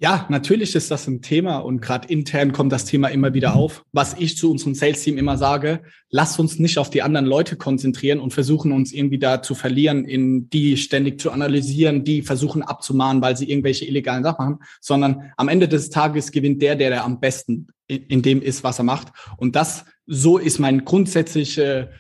[0.03, 3.85] Ja, natürlich ist das ein Thema und gerade intern kommt das Thema immer wieder auf.
[3.93, 8.19] Was ich zu unserem Sales-Team immer sage, lasst uns nicht auf die anderen Leute konzentrieren
[8.19, 13.23] und versuchen uns irgendwie da zu verlieren, in die ständig zu analysieren, die versuchen abzumahnen,
[13.23, 17.05] weil sie irgendwelche illegalen Sachen machen, sondern am Ende des Tages gewinnt der, der, der
[17.05, 19.13] am besten in dem ist, was er macht.
[19.37, 21.91] Und das, so ist mein grundsätzliche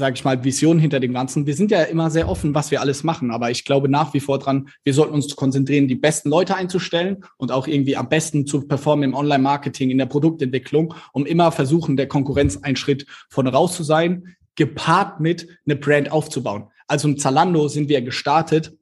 [0.00, 1.46] sage ich mal, Vision hinter dem Ganzen.
[1.46, 4.20] Wir sind ja immer sehr offen, was wir alles machen, aber ich glaube nach wie
[4.20, 8.46] vor dran, wir sollten uns konzentrieren, die besten Leute einzustellen und auch irgendwie am besten
[8.46, 13.46] zu performen im Online-Marketing, in der Produktentwicklung, um immer versuchen, der Konkurrenz einen Schritt von
[13.46, 16.64] raus zu sein, gepaart mit eine Brand aufzubauen.
[16.88, 18.76] Also im Zalando sind wir gestartet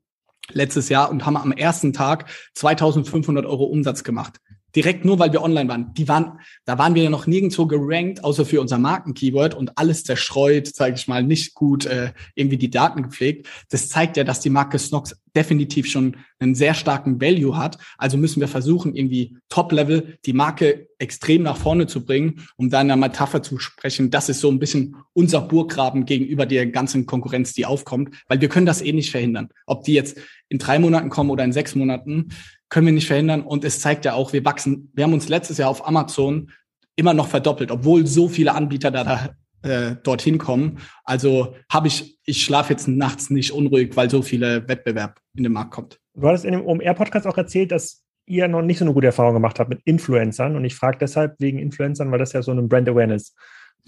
[0.53, 4.41] letztes Jahr und haben am ersten Tag 2500 Euro Umsatz gemacht
[4.75, 5.95] direkt nur, weil wir online waren.
[5.95, 10.05] Die waren, da waren wir ja noch nirgendwo gerankt, außer für unser Markenkeyword und alles
[10.05, 13.49] zerstreut, sage ich mal, nicht gut äh, irgendwie die Daten gepflegt.
[13.71, 17.79] Das zeigt ja, dass die Marke Snox definitiv schon einen sehr starken Value hat.
[17.97, 22.81] Also müssen wir versuchen, irgendwie Top-Level die Marke extrem nach vorne zu bringen, um da
[22.81, 24.11] in einer Metapher zu sprechen.
[24.11, 28.49] Das ist so ein bisschen unser Burggraben gegenüber der ganzen Konkurrenz, die aufkommt, weil wir
[28.49, 29.49] können das eh nicht verhindern.
[29.67, 32.31] Ob die jetzt in drei Monaten kommen oder in sechs Monaten,
[32.69, 33.43] können wir nicht verhindern.
[33.43, 34.91] Und es zeigt ja auch, wir wachsen.
[34.95, 36.51] Wir haben uns letztes Jahr auf Amazon
[36.97, 39.29] immer noch verdoppelt, obwohl so viele Anbieter da, da
[39.63, 40.79] äh, dorthin kommen.
[41.05, 45.53] Also habe ich, ich schlafe jetzt nachts nicht unruhig, weil so viele Wettbewerb in den
[45.53, 46.01] Markt kommt.
[46.15, 49.35] Du hattest in dem OMR-Podcast auch erzählt, dass ihr noch nicht so eine gute Erfahrung
[49.35, 50.57] gemacht habt mit Influencern.
[50.57, 53.35] Und ich frage deshalb wegen Influencern, weil das ja so ein Brand Awareness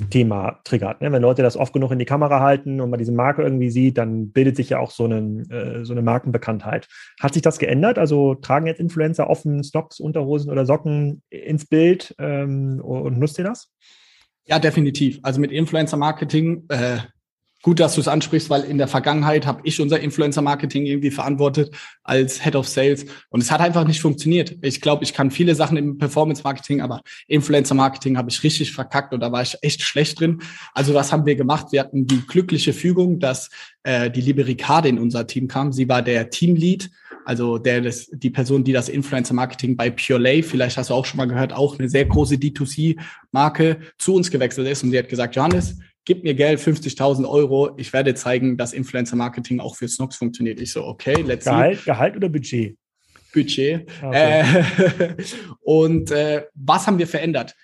[0.08, 1.00] Thema triggert.
[1.00, 1.12] Ne?
[1.12, 3.98] Wenn Leute das oft genug in die Kamera halten und man diese Marke irgendwie sieht,
[3.98, 6.88] dann bildet sich ja auch so, einen, äh, so eine Markenbekanntheit.
[7.20, 7.98] Hat sich das geändert?
[7.98, 13.44] Also tragen jetzt Influencer offen Stocks, Unterhosen oder Socken ins Bild ähm, und nutzt ihr
[13.44, 13.72] das?
[14.46, 15.20] Ja, definitiv.
[15.22, 16.98] Also mit Influencer-Marketing äh,
[17.62, 21.74] Gut, dass du es ansprichst, weil in der Vergangenheit habe ich unser Influencer-Marketing irgendwie verantwortet
[22.02, 24.56] als Head of Sales und es hat einfach nicht funktioniert.
[24.62, 29.20] Ich glaube, ich kann viele Sachen im Performance-Marketing, aber Influencer-Marketing habe ich richtig verkackt und
[29.20, 30.40] da war ich echt schlecht drin.
[30.72, 31.66] Also was haben wir gemacht?
[31.70, 33.50] Wir hatten die glückliche Fügung, dass
[33.82, 35.70] äh, die liebe Ricarde in unser Team kam.
[35.70, 36.90] Sie war der Teamlead,
[37.26, 41.18] also der das, die Person, die das Influencer-Marketing bei Purelay, vielleicht hast du auch schon
[41.18, 45.36] mal gehört, auch eine sehr große D2C-Marke zu uns gewechselt ist und sie hat gesagt,
[45.36, 50.60] Johannes, gib mir Geld, 50.000 Euro, ich werde zeigen, dass Influencer-Marketing auch für Snox funktioniert.
[50.60, 51.84] Ich so, okay, let's Gehalt, see.
[51.84, 52.76] Gehalt oder Budget?
[53.32, 53.88] Budget.
[54.02, 54.42] Okay.
[54.42, 55.14] Äh,
[55.60, 57.54] und äh, was haben wir verändert?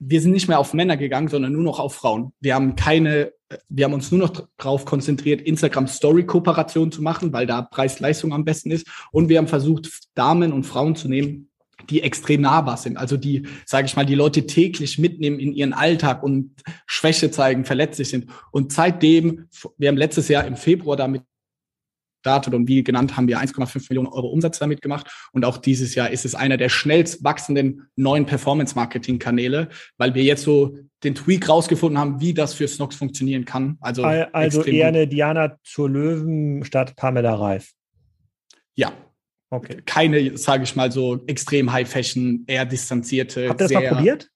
[0.00, 2.32] Wir sind nicht mehr auf Männer gegangen, sondern nur noch auf Frauen.
[2.40, 3.32] Wir haben keine,
[3.68, 8.32] wir haben uns nur noch darauf konzentriert, Instagram Story Kooperation zu machen, weil da Preis-Leistung
[8.32, 8.86] am besten ist.
[9.12, 11.48] Und wir haben versucht, Damen und Frauen zu nehmen,
[11.90, 15.72] die extrem nahbar sind, also die, sage ich mal, die Leute täglich mitnehmen in ihren
[15.72, 16.54] Alltag und
[16.86, 18.30] Schwäche zeigen, verletzlich sind.
[18.50, 21.22] Und seitdem, wir haben letztes Jahr im Februar damit
[22.24, 25.06] gestartet und wie genannt haben wir 1,5 Millionen Euro Umsatz damit gemacht.
[25.32, 29.68] Und auch dieses Jahr ist es einer der schnellst wachsenden neuen Performance-Marketing-Kanäle,
[29.98, 33.76] weil wir jetzt so den Tweak rausgefunden haben, wie das für Snox funktionieren kann.
[33.80, 37.72] Also, also eher eine Diana zur Löwen statt Pamela Reif.
[38.74, 38.92] Ja,
[39.50, 39.82] Okay.
[39.84, 43.48] Keine, sage ich mal, so extrem High Fashion, eher distanzierte.
[43.48, 44.30] Habt ihr das mal probiert?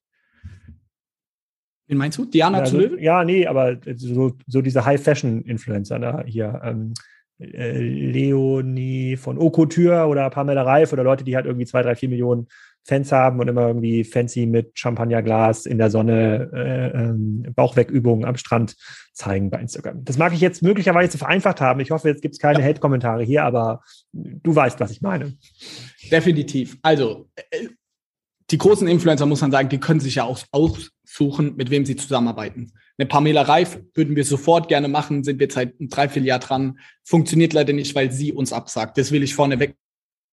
[1.88, 2.26] Wen meinst du?
[2.26, 2.98] Diana ja, zu Löwen?
[2.98, 6.60] Ja, nee, aber so, so diese High Fashion Influencer da hier.
[6.62, 6.94] Ähm,
[7.40, 12.08] äh, Leonie von Okotür oder Pamela Reif oder Leute, die halt irgendwie zwei, drei, vier
[12.08, 12.48] Millionen
[12.84, 18.36] Fans haben und immer irgendwie fancy mit Champagnerglas in der Sonne äh, ähm, Bauchwegübungen am
[18.36, 18.76] Strand
[19.12, 20.04] zeigen bei Instagram.
[20.04, 21.80] Das mag ich jetzt möglicherweise vereinfacht haben.
[21.80, 22.66] Ich hoffe, jetzt gibt es keine ja.
[22.66, 25.34] Hate-Kommentare hier, aber du weißt, was ich meine.
[26.10, 26.78] Definitiv.
[26.82, 27.68] Also, äh,
[28.50, 31.96] die großen Influencer, muss man sagen, die können sich ja auch aussuchen, mit wem sie
[31.96, 32.72] zusammenarbeiten.
[32.96, 36.78] Eine Pamela Reif würden wir sofort gerne machen, sind wir seit drei, vier Jahren dran.
[37.04, 38.96] Funktioniert leider nicht, weil sie uns absagt.
[38.96, 39.76] Das will ich vorneweg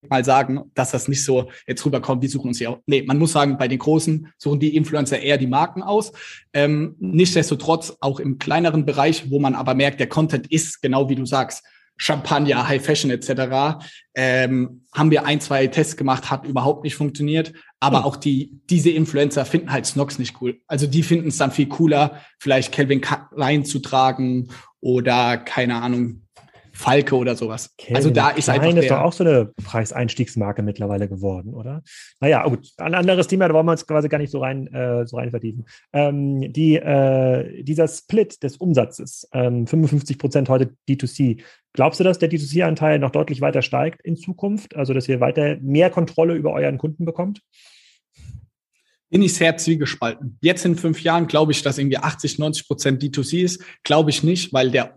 [0.10, 2.80] mal sagen, dass das nicht so jetzt rüberkommt, die suchen uns ja auch.
[2.86, 6.12] Nee, man muss sagen, bei den Großen suchen die Influencer eher die Marken aus.
[6.54, 11.16] Ähm, nichtsdestotrotz auch im kleineren Bereich, wo man aber merkt, der Content ist genau wie
[11.16, 11.64] du sagst.
[11.98, 13.80] Champagner, High Fashion etc.
[14.16, 17.54] Ähm, haben wir ein, zwei Tests gemacht, hat überhaupt nicht funktioniert.
[17.80, 18.06] Aber mhm.
[18.06, 20.60] auch die, diese Influencer finden halt Snox nicht cool.
[20.68, 24.50] Also die finden es dann viel cooler, vielleicht Calvin Klein zu tragen
[24.82, 26.25] oder keine Ahnung,
[26.76, 27.74] Falke oder sowas.
[27.78, 28.82] Calvin also da ist Klein einfach.
[28.82, 31.82] ist doch auch so eine Preiseinstiegsmarke mittlerweile geworden, oder?
[32.20, 35.08] Naja, gut, ein anderes Thema, da wollen wir uns quasi gar nicht so rein, äh,
[35.08, 35.66] so rein vertiefen.
[35.94, 42.20] Ähm, die, äh, dieser Split des Umsatzes, ähm, 55 Prozent heute D2C, glaubst du, dass
[42.20, 44.76] der D2C-Anteil noch deutlich weiter steigt in Zukunft?
[44.76, 47.42] Also, dass ihr weiter mehr Kontrolle über euren Kunden bekommt?
[49.10, 50.38] bin ich sehr zwiegespalten.
[50.42, 53.64] Jetzt in fünf Jahren glaube ich, dass irgendwie 80, 90 Prozent D2C ist.
[53.84, 54.94] Glaube ich nicht, weil der,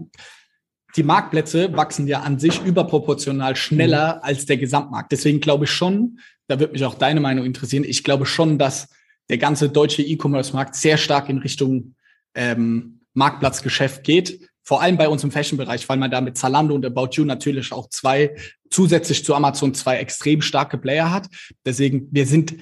[0.97, 4.21] die Marktplätze wachsen ja an sich überproportional schneller mhm.
[4.23, 5.13] als der Gesamtmarkt.
[5.13, 8.89] Deswegen glaube ich schon, da wird mich auch deine Meinung interessieren, ich glaube schon, dass
[9.29, 11.95] der ganze deutsche E-Commerce-Markt sehr stark in Richtung
[12.35, 14.49] ähm, Marktplatzgeschäft geht.
[14.63, 17.73] Vor allem bei uns im Fashion-Bereich, weil man da mit Zalando und About You natürlich
[17.73, 18.35] auch zwei,
[18.71, 21.29] zusätzlich zu Amazon zwei extrem starke Player hat.
[21.65, 22.55] Deswegen, wir sind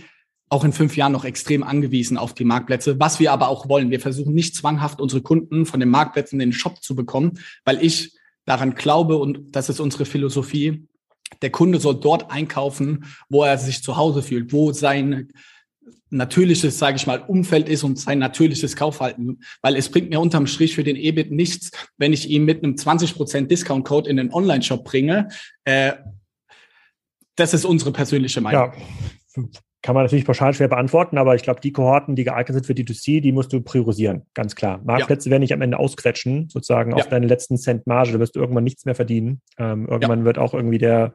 [0.48, 3.90] auch in fünf Jahren noch extrem angewiesen auf die Marktplätze, was wir aber auch wollen.
[3.90, 7.84] Wir versuchen nicht zwanghaft unsere Kunden von den Marktplätzen in den Shop zu bekommen, weil
[7.84, 10.86] ich daran glaube und das ist unsere Philosophie.
[11.42, 15.32] Der Kunde soll dort einkaufen, wo er sich zu Hause fühlt, wo sein
[16.10, 19.40] natürliches, sage ich mal, Umfeld ist und sein natürliches Kaufhalten.
[19.60, 22.74] Weil es bringt mir unterm Strich für den EBIT nichts, wenn ich ihn mit einem
[22.74, 25.28] 20% Discount-Code in den Online-Shop bringe.
[25.64, 25.94] Äh,
[27.34, 28.72] das ist unsere persönliche Meinung.
[28.72, 29.42] Ja,
[29.86, 32.72] kann man natürlich pauschal schwer beantworten, aber ich glaube, die Kohorten, die geeignet sind für
[32.72, 34.80] D2C, die musst du priorisieren, ganz klar.
[34.82, 35.30] Marktplätze ja.
[35.30, 36.96] werden nicht am Ende ausquetschen, sozusagen ja.
[36.96, 38.10] auf deinen letzten Cent Marge.
[38.10, 39.42] Da wirst du irgendwann nichts mehr verdienen.
[39.58, 40.24] Ähm, irgendwann ja.
[40.24, 41.14] wird auch irgendwie der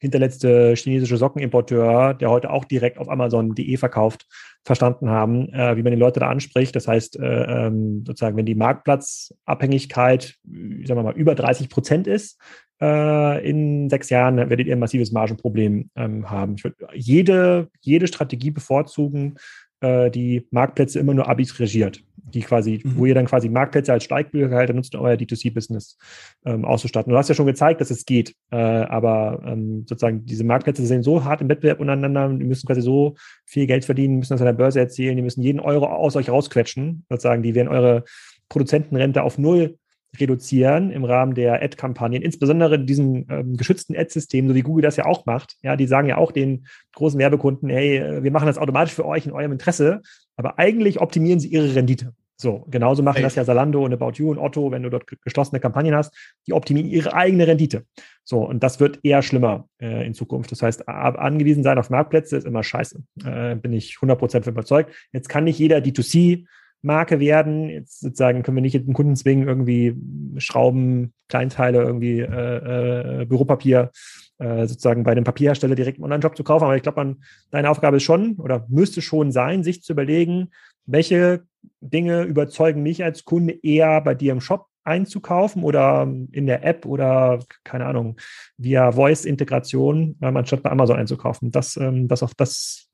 [0.00, 4.26] hinterletzte chinesische Sockenimporteur, der heute auch direkt auf Amazon.de verkauft,
[4.64, 6.76] verstanden haben, äh, wie man die Leute da anspricht.
[6.76, 12.38] Das heißt, äh, ähm, sozusagen, wenn die Marktplatzabhängigkeit, sagen wir mal, über 30 Prozent ist,
[12.80, 16.54] äh, in sechs Jahren werdet ihr ein massives Margenproblem ähm, haben.
[16.56, 19.36] Ich würde jede, jede Strategie bevorzugen,
[19.80, 22.96] äh, die Marktplätze immer nur arbitragiert, die quasi, mhm.
[22.96, 25.98] wo ihr dann quasi Marktplätze als Steigbügelhalter nutzt, um euer D2C-Business
[26.44, 27.10] ähm, auszustatten.
[27.10, 31.02] Du hast ja schon gezeigt, dass es geht, äh, aber ähm, sozusagen diese Marktplätze sind
[31.02, 33.14] so hart im Wettbewerb untereinander, die müssen quasi so
[33.46, 36.30] viel Geld verdienen, müssen das an der Börse erzielen, die müssen jeden Euro aus euch
[36.30, 38.04] rausquetschen, sozusagen, die werden eure
[38.48, 39.78] Produzentenrente auf null
[40.18, 44.96] reduzieren im Rahmen der Ad-Kampagnen, insbesondere in diesem ähm, geschützten Ad-System, so wie Google das
[44.96, 45.56] ja auch macht.
[45.62, 49.06] Ja, die sagen ja auch den großen Werbekunden, hey, äh, wir machen das automatisch für
[49.06, 50.02] euch in eurem Interesse,
[50.36, 52.12] aber eigentlich optimieren sie ihre Rendite.
[52.40, 53.24] So, genauso machen hey.
[53.24, 56.14] das ja Salando und About You und Otto, wenn du dort geschlossene Kampagnen hast,
[56.46, 57.84] die optimieren ihre eigene Rendite.
[58.24, 60.50] So, und das wird eher schlimmer äh, in Zukunft.
[60.50, 63.02] Das heißt, angewiesen sein auf Marktplätze ist immer scheiße.
[63.24, 64.90] Äh, bin ich 100% überzeugt.
[65.12, 66.46] Jetzt kann nicht jeder D2C
[66.82, 67.68] Marke werden.
[67.68, 69.96] Jetzt sozusagen können wir nicht den Kunden zwingen, irgendwie
[70.38, 73.90] Schrauben, Kleinteile, irgendwie äh, äh, Büropapier
[74.38, 76.64] äh, sozusagen bei dem Papierhersteller direkt einen Online-Job zu kaufen.
[76.64, 77.16] Aber ich glaube,
[77.50, 80.50] deine Aufgabe ist schon oder müsste schon sein, sich zu überlegen,
[80.86, 81.42] welche
[81.80, 86.86] Dinge überzeugen mich als Kunde eher bei dir im Shop einzukaufen oder in der App
[86.86, 88.16] oder keine Ahnung
[88.56, 91.50] via Voice-Integration, ähm, anstatt bei Amazon einzukaufen.
[91.50, 92.88] Das, ähm, das auf das,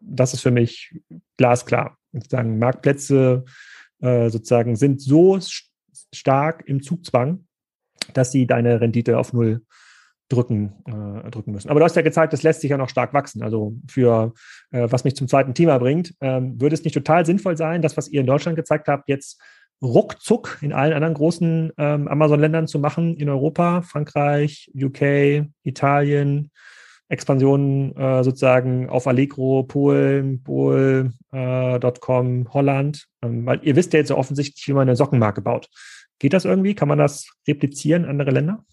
[0.00, 0.94] das ist für mich
[1.36, 3.44] glasklar sozusagen Marktplätze
[4.00, 5.38] äh, sozusagen sind so
[6.12, 7.46] stark im Zugzwang,
[8.14, 9.62] dass sie deine Rendite auf null
[10.28, 11.70] drücken, äh, drücken müssen.
[11.70, 13.42] Aber du hast ja gezeigt, das lässt sich ja noch stark wachsen.
[13.42, 14.34] Also für
[14.72, 17.96] äh, was mich zum zweiten Thema bringt, ähm, würde es nicht total sinnvoll sein, das,
[17.96, 19.40] was ihr in Deutschland gezeigt habt, jetzt
[19.82, 26.50] ruckzuck in allen anderen großen ähm, Amazon-Ländern zu machen, in Europa, Frankreich, UK, Italien,
[27.08, 33.06] Expansionen äh, sozusagen auf Allegro, Polen, Bol.com, äh, Holland?
[33.22, 35.68] Ähm, weil ihr wisst ja jetzt so offensichtlich, wie man eine Sockenmarke baut.
[36.18, 36.74] Geht das irgendwie?
[36.74, 38.64] Kann man das replizieren in andere Länder?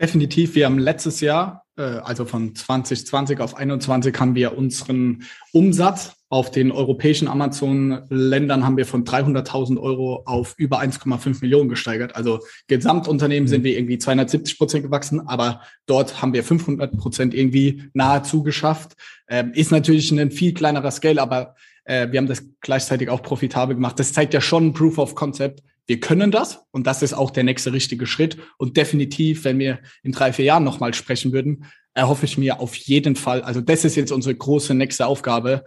[0.00, 0.54] Definitiv.
[0.54, 6.52] Wir haben letztes Jahr, äh, also von 2020 auf 21, haben wir unseren Umsatz auf
[6.52, 12.14] den europäischen Amazon-Ländern haben wir von 300.000 Euro auf über 1,5 Millionen gesteigert.
[12.14, 12.38] Also
[12.68, 13.64] Gesamtunternehmen sind mhm.
[13.64, 18.92] wir irgendwie 270 Prozent gewachsen, aber dort haben wir 500 Prozent irgendwie nahezu geschafft.
[19.28, 23.74] Ähm, ist natürlich ein viel kleinerer Scale, aber äh, wir haben das gleichzeitig auch profitabel
[23.74, 23.98] gemacht.
[23.98, 25.64] Das zeigt ja schon Proof of Concept.
[25.88, 28.36] Wir können das und das ist auch der nächste richtige Schritt.
[28.56, 31.64] Und definitiv, wenn wir in drei, vier Jahren nochmal sprechen würden,
[31.94, 35.64] erhoffe ich mir auf jeden Fall, also das ist jetzt unsere große nächste Aufgabe,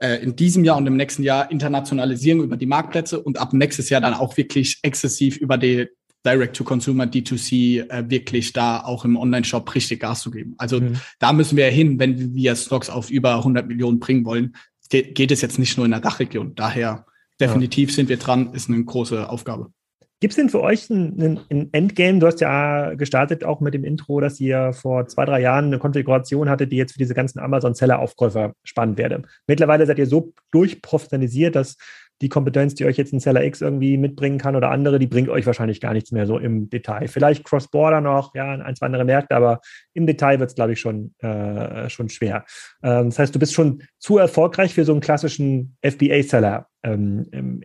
[0.00, 4.00] in diesem Jahr und im nächsten Jahr Internationalisierung über die Marktplätze und ab nächstes Jahr
[4.00, 5.88] dann auch wirklich exzessiv über die
[6.24, 10.54] Direct-to-Consumer, D2C, äh, wirklich da auch im Online-Shop richtig Gas zu geben.
[10.58, 11.00] Also mhm.
[11.18, 14.54] da müssen wir hin, wenn wir Stocks auf über 100 Millionen bringen wollen,
[14.90, 16.54] geht, geht es jetzt nicht nur in der Dachregion.
[16.54, 17.06] Daher
[17.40, 17.96] definitiv ja.
[17.96, 19.72] sind wir dran, ist eine große Aufgabe.
[20.20, 22.18] Gibt es denn für euch ein, ein, Endgame?
[22.18, 25.78] Du hast ja gestartet auch mit dem Intro, dass ihr vor zwei, drei Jahren eine
[25.78, 29.22] Konfiguration hattet, die jetzt für diese ganzen Amazon-Seller-Aufkäufer spannend werde.
[29.46, 31.78] Mittlerweile seid ihr so durchprofessionalisiert, dass
[32.20, 35.30] die Kompetenz, die euch jetzt ein Seller X irgendwie mitbringen kann oder andere, die bringt
[35.30, 37.08] euch wahrscheinlich gar nichts mehr so im Detail.
[37.08, 39.60] Vielleicht Cross-Border noch, ja, ein, zwei andere Märkte, aber
[39.94, 42.44] im Detail wird es, glaube ich, schon, äh, schon schwer.
[42.82, 47.62] Ähm, das heißt, du bist schon zu erfolgreich für so einen klassischen FBA-Seller ähm,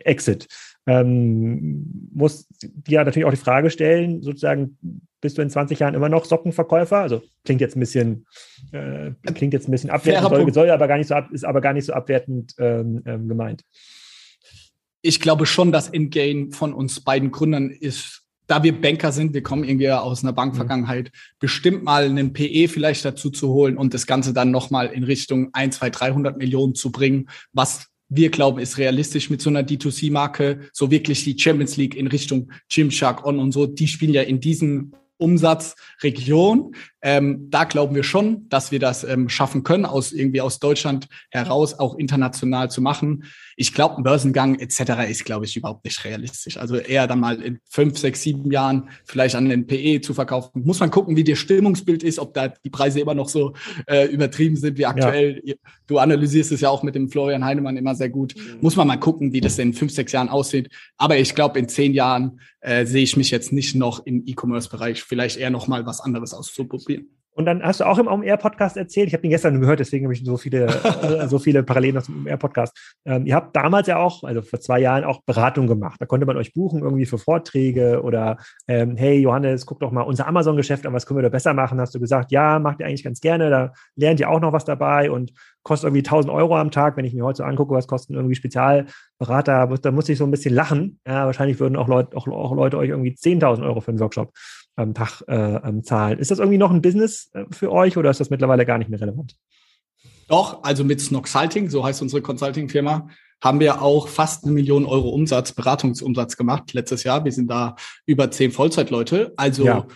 [0.86, 4.78] ähm, muss dir natürlich auch die Frage stellen, sozusagen,
[5.20, 6.98] bist du in 20 Jahren immer noch Sockenverkäufer?
[6.98, 8.26] Also klingt jetzt ein bisschen,
[8.70, 11.60] äh, klingt jetzt ein bisschen abwertend, soll, soll, aber gar nicht so ab, ist aber
[11.60, 13.62] gar nicht so abwertend ähm, ähm, gemeint.
[15.02, 19.42] Ich glaube schon, dass Endgame von uns beiden Gründern ist, da wir Banker sind, wir
[19.42, 21.18] kommen irgendwie aus einer Bankvergangenheit, mhm.
[21.40, 25.50] bestimmt mal einen PE vielleicht dazu zu holen und das Ganze dann nochmal in Richtung
[25.52, 30.68] 1, 2, 300 Millionen zu bringen, was wir glauben, ist realistisch mit so einer D2C-Marke,
[30.72, 34.40] so wirklich die Champions League in Richtung Gymshark On und so, die spielen ja in
[34.40, 36.74] diesen Umsatzregion.
[37.02, 41.08] Ähm, da glauben wir schon, dass wir das ähm, schaffen können, aus irgendwie aus Deutschland
[41.30, 43.24] heraus auch international zu machen.
[43.56, 45.08] Ich glaube, ein Börsengang etc.
[45.08, 46.58] ist, glaube ich, überhaupt nicht realistisch.
[46.58, 50.62] Also eher dann mal in fünf, sechs, sieben Jahren vielleicht an den PE zu verkaufen.
[50.64, 53.54] Muss man gucken, wie das Stimmungsbild ist, ob da die Preise immer noch so
[53.86, 55.40] äh, übertrieben sind wie aktuell.
[55.44, 55.54] Ja.
[55.86, 58.34] Du analysierst es ja auch mit dem Florian Heinemann immer sehr gut.
[58.36, 58.58] Mhm.
[58.60, 60.68] Muss man mal gucken, wie das in fünf, sechs Jahren aussieht.
[60.98, 65.02] Aber ich glaube, in zehn Jahren äh, sehe ich mich jetzt nicht noch im E-Commerce-Bereich,
[65.02, 67.08] vielleicht eher noch mal was anderes auszuprobieren.
[67.36, 70.14] Und dann hast du auch im OMR-Podcast erzählt, ich habe den gestern gehört, deswegen habe
[70.14, 70.66] ich so viele,
[71.02, 72.74] äh, so viele Parallelen aus dem OMR-Podcast.
[73.04, 76.00] Ähm, ihr habt damals ja auch, also vor zwei Jahren, auch Beratung gemacht.
[76.00, 80.00] Da konnte man euch buchen irgendwie für Vorträge oder ähm, hey Johannes, guck doch mal
[80.00, 81.78] unser Amazon-Geschäft an, was können wir da besser machen?
[81.78, 84.64] Hast du gesagt, ja, macht ihr eigentlich ganz gerne, da lernt ihr auch noch was
[84.64, 86.96] dabei und kostet irgendwie 1000 Euro am Tag.
[86.96, 90.30] Wenn ich mir heute so angucke, was kosten irgendwie Spezialberater, da muss ich so ein
[90.30, 91.00] bisschen lachen.
[91.06, 94.32] Ja, wahrscheinlich würden auch Leute, auch, auch Leute euch irgendwie 10.000 Euro für einen Workshop
[94.76, 96.18] am Tag äh, zahlen.
[96.18, 98.90] Ist das irgendwie noch ein Business äh, für euch oder ist das mittlerweile gar nicht
[98.90, 99.34] mehr relevant?
[100.28, 103.08] Doch, also mit Snoxalting, so heißt unsere Consulting-Firma,
[103.42, 107.24] haben wir auch fast eine Million Euro Umsatz, Beratungsumsatz gemacht letztes Jahr.
[107.24, 109.32] Wir sind da über zehn Vollzeitleute.
[109.36, 109.86] Also ja.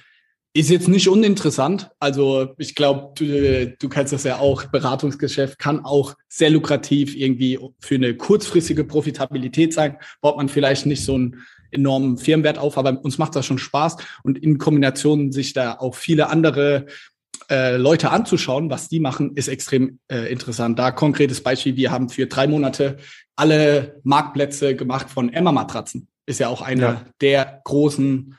[0.52, 1.90] ist jetzt nicht uninteressant.
[1.98, 4.64] Also ich glaube, du, du kennst das ja auch.
[4.64, 9.96] Beratungsgeschäft kann auch sehr lukrativ irgendwie für eine kurzfristige Profitabilität sein.
[10.20, 11.38] Baut man vielleicht nicht so ein
[11.70, 15.94] enormen Firmenwert auf, aber uns macht das schon Spaß und in Kombination sich da auch
[15.94, 16.86] viele andere
[17.50, 20.78] äh, Leute anzuschauen, was die machen, ist extrem äh, interessant.
[20.78, 22.98] Da konkretes Beispiel, wir haben für drei Monate
[23.34, 26.06] alle Marktplätze gemacht von Emma-Matratzen.
[26.26, 27.04] Ist ja auch einer ja.
[27.20, 28.36] der großen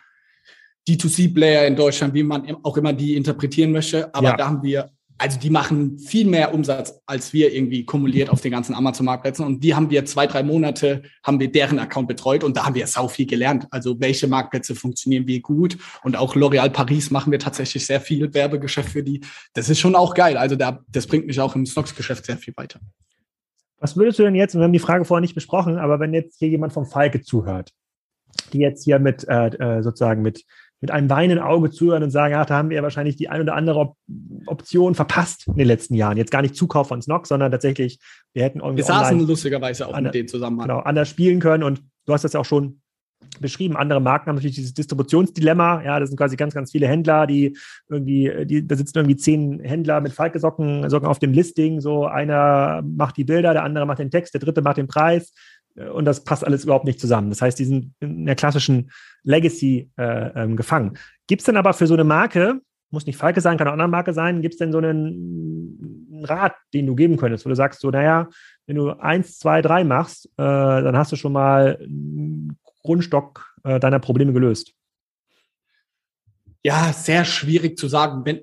[0.87, 4.13] D2C-Player in Deutschland, wie man auch immer die interpretieren möchte.
[4.15, 4.37] Aber ja.
[4.37, 4.91] da haben wir
[5.21, 9.45] also die machen viel mehr Umsatz als wir irgendwie kumuliert auf den ganzen Amazon-Marktplätzen.
[9.45, 12.73] Und die haben wir zwei, drei Monate, haben wir deren Account betreut und da haben
[12.73, 13.67] wir sau viel gelernt.
[13.69, 15.77] Also welche Marktplätze funktionieren wie gut.
[16.03, 19.21] Und auch L'Oréal Paris machen wir tatsächlich sehr viel Werbegeschäft für die.
[19.53, 20.37] Das ist schon auch geil.
[20.37, 22.79] Also da, das bringt mich auch im Stocks-Geschäft sehr viel weiter.
[23.77, 26.15] Was würdest du denn jetzt, und wir haben die Frage vorher nicht besprochen, aber wenn
[26.15, 27.73] jetzt hier jemand vom Falke zuhört,
[28.53, 30.45] die jetzt hier mit äh, äh sozusagen mit
[30.81, 33.41] mit einem weinenden Auge zuhören und sagen, ach, da haben wir ja wahrscheinlich die ein
[33.41, 33.95] oder andere Op
[34.47, 36.17] Option verpasst in den letzten Jahren.
[36.17, 37.99] Jetzt gar nicht Zukauf von Snock, sondern tatsächlich,
[38.33, 38.77] wir hätten irgendwie.
[38.77, 40.59] Wir saßen lustigerweise auch an, mit denen zusammen.
[40.59, 42.81] Genau, anders spielen können und du hast das ja auch schon
[43.39, 43.77] beschrieben.
[43.77, 45.83] Andere Marken haben natürlich dieses Distributionsdilemma.
[45.83, 47.55] Ja, das sind quasi ganz, ganz viele Händler, die
[47.87, 51.79] irgendwie, die, da sitzen irgendwie zehn Händler mit Falke-Socken Socken auf dem Listing.
[51.81, 55.33] So einer macht die Bilder, der andere macht den Text, der dritte macht den Preis.
[55.75, 57.29] Und das passt alles überhaupt nicht zusammen.
[57.29, 58.91] Das heißt, die sind in der klassischen
[59.23, 60.97] Legacy äh, ähm, gefangen.
[61.27, 63.83] Gibt es denn aber für so eine Marke, muss nicht Falke sein, kann auch eine
[63.83, 67.49] andere Marke sein, gibt es denn so einen, einen, Rat, den du geben könntest, wo
[67.49, 68.29] du sagst, so, naja,
[68.67, 73.79] wenn du eins, zwei, drei machst, äh, dann hast du schon mal einen Grundstock äh,
[73.79, 74.73] deiner Probleme gelöst?
[76.63, 78.23] Ja, sehr schwierig zu sagen.
[78.23, 78.41] Wenn,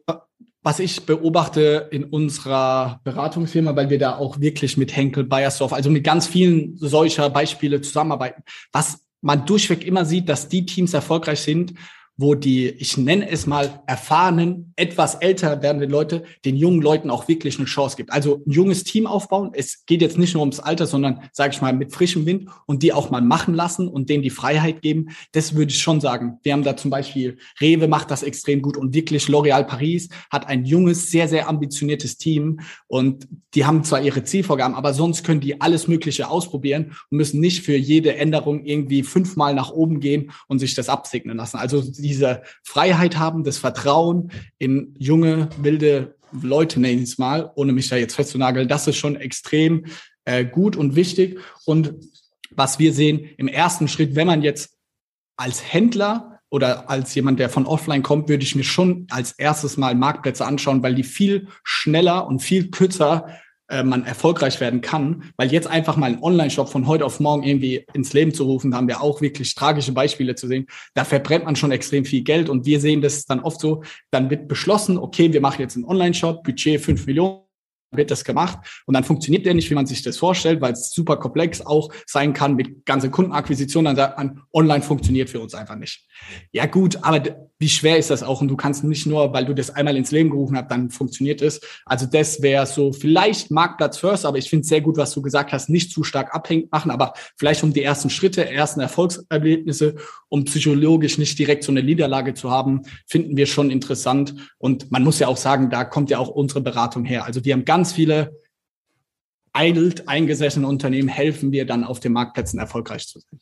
[0.68, 5.88] was ich beobachte in unserer Beratungsfirma, weil wir da auch wirklich mit Henkel, Bayersdorf, also
[5.88, 11.40] mit ganz vielen solcher Beispiele zusammenarbeiten, was man durchweg immer sieht, dass die Teams erfolgreich
[11.40, 11.72] sind,
[12.18, 17.28] wo die, ich nenne es mal, erfahrenen, etwas älter werdenden Leute den jungen Leuten auch
[17.28, 18.12] wirklich eine Chance gibt.
[18.12, 19.52] Also ein junges Team aufbauen.
[19.54, 22.82] Es geht jetzt nicht nur ums Alter, sondern, sage ich mal, mit frischem Wind und
[22.82, 25.10] die auch mal machen lassen und denen die Freiheit geben.
[25.30, 26.38] Das würde ich schon sagen.
[26.42, 30.48] Wir haben da zum Beispiel, Rewe macht das extrem gut und wirklich L'Oréal Paris hat
[30.48, 35.40] ein junges, sehr, sehr ambitioniertes Team und die haben zwar ihre Zielvorgaben, aber sonst können
[35.40, 40.32] die alles Mögliche ausprobieren und müssen nicht für jede Änderung irgendwie fünfmal nach oben gehen
[40.48, 41.58] und sich das absegnen lassen.
[41.58, 47.72] Also diese Freiheit haben, das Vertrauen in junge, wilde Leute, nenne ich es mal, ohne
[47.72, 49.86] mich da jetzt festzunageln, das ist schon extrem
[50.24, 51.38] äh, gut und wichtig.
[51.64, 51.94] Und
[52.50, 54.76] was wir sehen im ersten Schritt, wenn man jetzt
[55.36, 59.76] als Händler oder als jemand, der von offline kommt, würde ich mir schon als erstes
[59.76, 63.28] mal Marktplätze anschauen, weil die viel schneller und viel kürzer
[63.68, 65.24] äh, man erfolgreich werden kann.
[65.36, 68.70] Weil jetzt einfach mal einen Online-Shop von heute auf morgen irgendwie ins Leben zu rufen,
[68.70, 70.66] da haben wir auch wirklich tragische Beispiele zu sehen.
[70.94, 74.30] Da verbrennt man schon extrem viel Geld und wir sehen das dann oft so, dann
[74.30, 77.42] wird beschlossen, okay, wir machen jetzt einen Online-Shop, Budget fünf Millionen
[77.90, 80.90] wird das gemacht und dann funktioniert der nicht, wie man sich das vorstellt, weil es
[80.90, 83.84] super komplex auch sein kann mit ganze Kundenakquisition.
[83.84, 86.06] Dann sagt man, online funktioniert für uns einfach nicht.
[86.52, 88.40] Ja gut, aber wie schwer ist das auch?
[88.40, 91.42] Und du kannst nicht nur, weil du das einmal ins Leben gerufen hast, dann funktioniert
[91.42, 91.60] es.
[91.84, 95.22] Also das wäre so vielleicht Marktplatz first, aber ich finde es sehr gut, was du
[95.22, 99.96] gesagt hast, nicht zu stark abhängig machen, aber vielleicht um die ersten Schritte, ersten Erfolgserlebnisse,
[100.28, 104.34] um psychologisch nicht direkt so eine Niederlage zu haben, finden wir schon interessant.
[104.58, 107.24] Und man muss ja auch sagen, da kommt ja auch unsere Beratung her.
[107.24, 108.36] Also wir haben ganz viele
[109.52, 113.40] eidelt eingesessene Unternehmen helfen wir dann auf den Marktplätzen erfolgreich zu sein.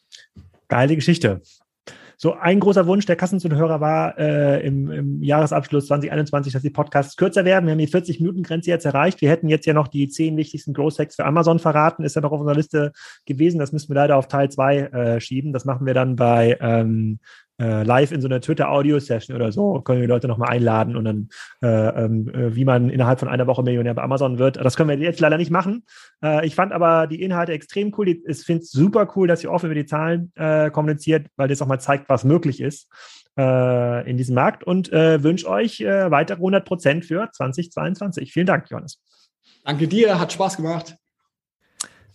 [0.68, 1.42] Geile Geschichte.
[2.18, 7.16] So ein großer Wunsch der Kassenzuhörer war äh, im, im, Jahresabschluss 2021, dass die Podcasts
[7.16, 7.66] kürzer werden.
[7.66, 9.20] Wir haben die 40-Minuten-Grenze jetzt erreicht.
[9.20, 12.04] Wir hätten jetzt ja noch die zehn wichtigsten Growth Hacks für Amazon verraten.
[12.04, 12.92] Ist ja noch auf unserer Liste
[13.26, 13.58] gewesen.
[13.58, 15.52] Das müssen wir leider auf Teil 2 äh, schieben.
[15.52, 17.18] Das machen wir dann bei ähm,
[17.60, 21.04] äh, live in so einer Twitter-Audio-Session oder so, können wir die Leute nochmal einladen und
[21.04, 21.28] dann,
[21.62, 24.56] äh, ähm, äh, wie man innerhalb von einer Woche Millionär bei Amazon wird.
[24.56, 25.84] Das können wir jetzt leider nicht machen.
[26.22, 28.08] Äh, ich fand aber die Inhalte extrem cool.
[28.08, 31.62] Ich finde es super cool, dass ihr offen über die Zahlen äh, kommuniziert, weil das
[31.62, 32.88] auch mal zeigt, was möglich ist
[33.38, 38.32] äh, in diesem Markt und wünsche euch weitere 100 Prozent für 2022.
[38.32, 39.02] Vielen Dank, Johannes.
[39.64, 40.96] Danke dir, hat Spaß gemacht.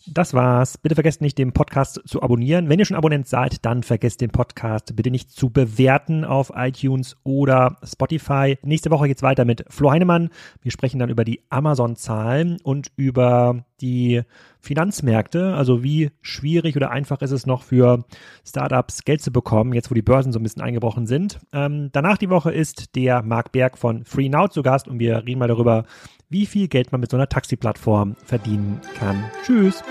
[0.08, 0.78] Das war's.
[0.78, 2.70] Bitte vergesst nicht, den Podcast zu abonnieren.
[2.70, 7.18] Wenn ihr schon Abonnent seid, dann vergesst den Podcast bitte nicht zu bewerten auf iTunes
[7.24, 8.58] oder Spotify.
[8.64, 10.30] Nächste Woche geht's weiter mit Flo Heinemann.
[10.62, 14.22] Wir sprechen dann über die Amazon-Zahlen und über die
[14.62, 15.54] Finanzmärkte.
[15.56, 18.06] Also wie schwierig oder einfach ist es noch für
[18.48, 21.40] Startups Geld zu bekommen, jetzt wo die Börsen so ein bisschen eingebrochen sind.
[21.52, 25.40] Ähm, danach die Woche ist der Marc Berg von FreeNow zu Gast und wir reden
[25.40, 25.86] mal darüber,
[26.30, 29.24] wie viel Geld man mit so einer Taxi-Plattform verdienen kann.
[29.44, 29.84] Tschüss!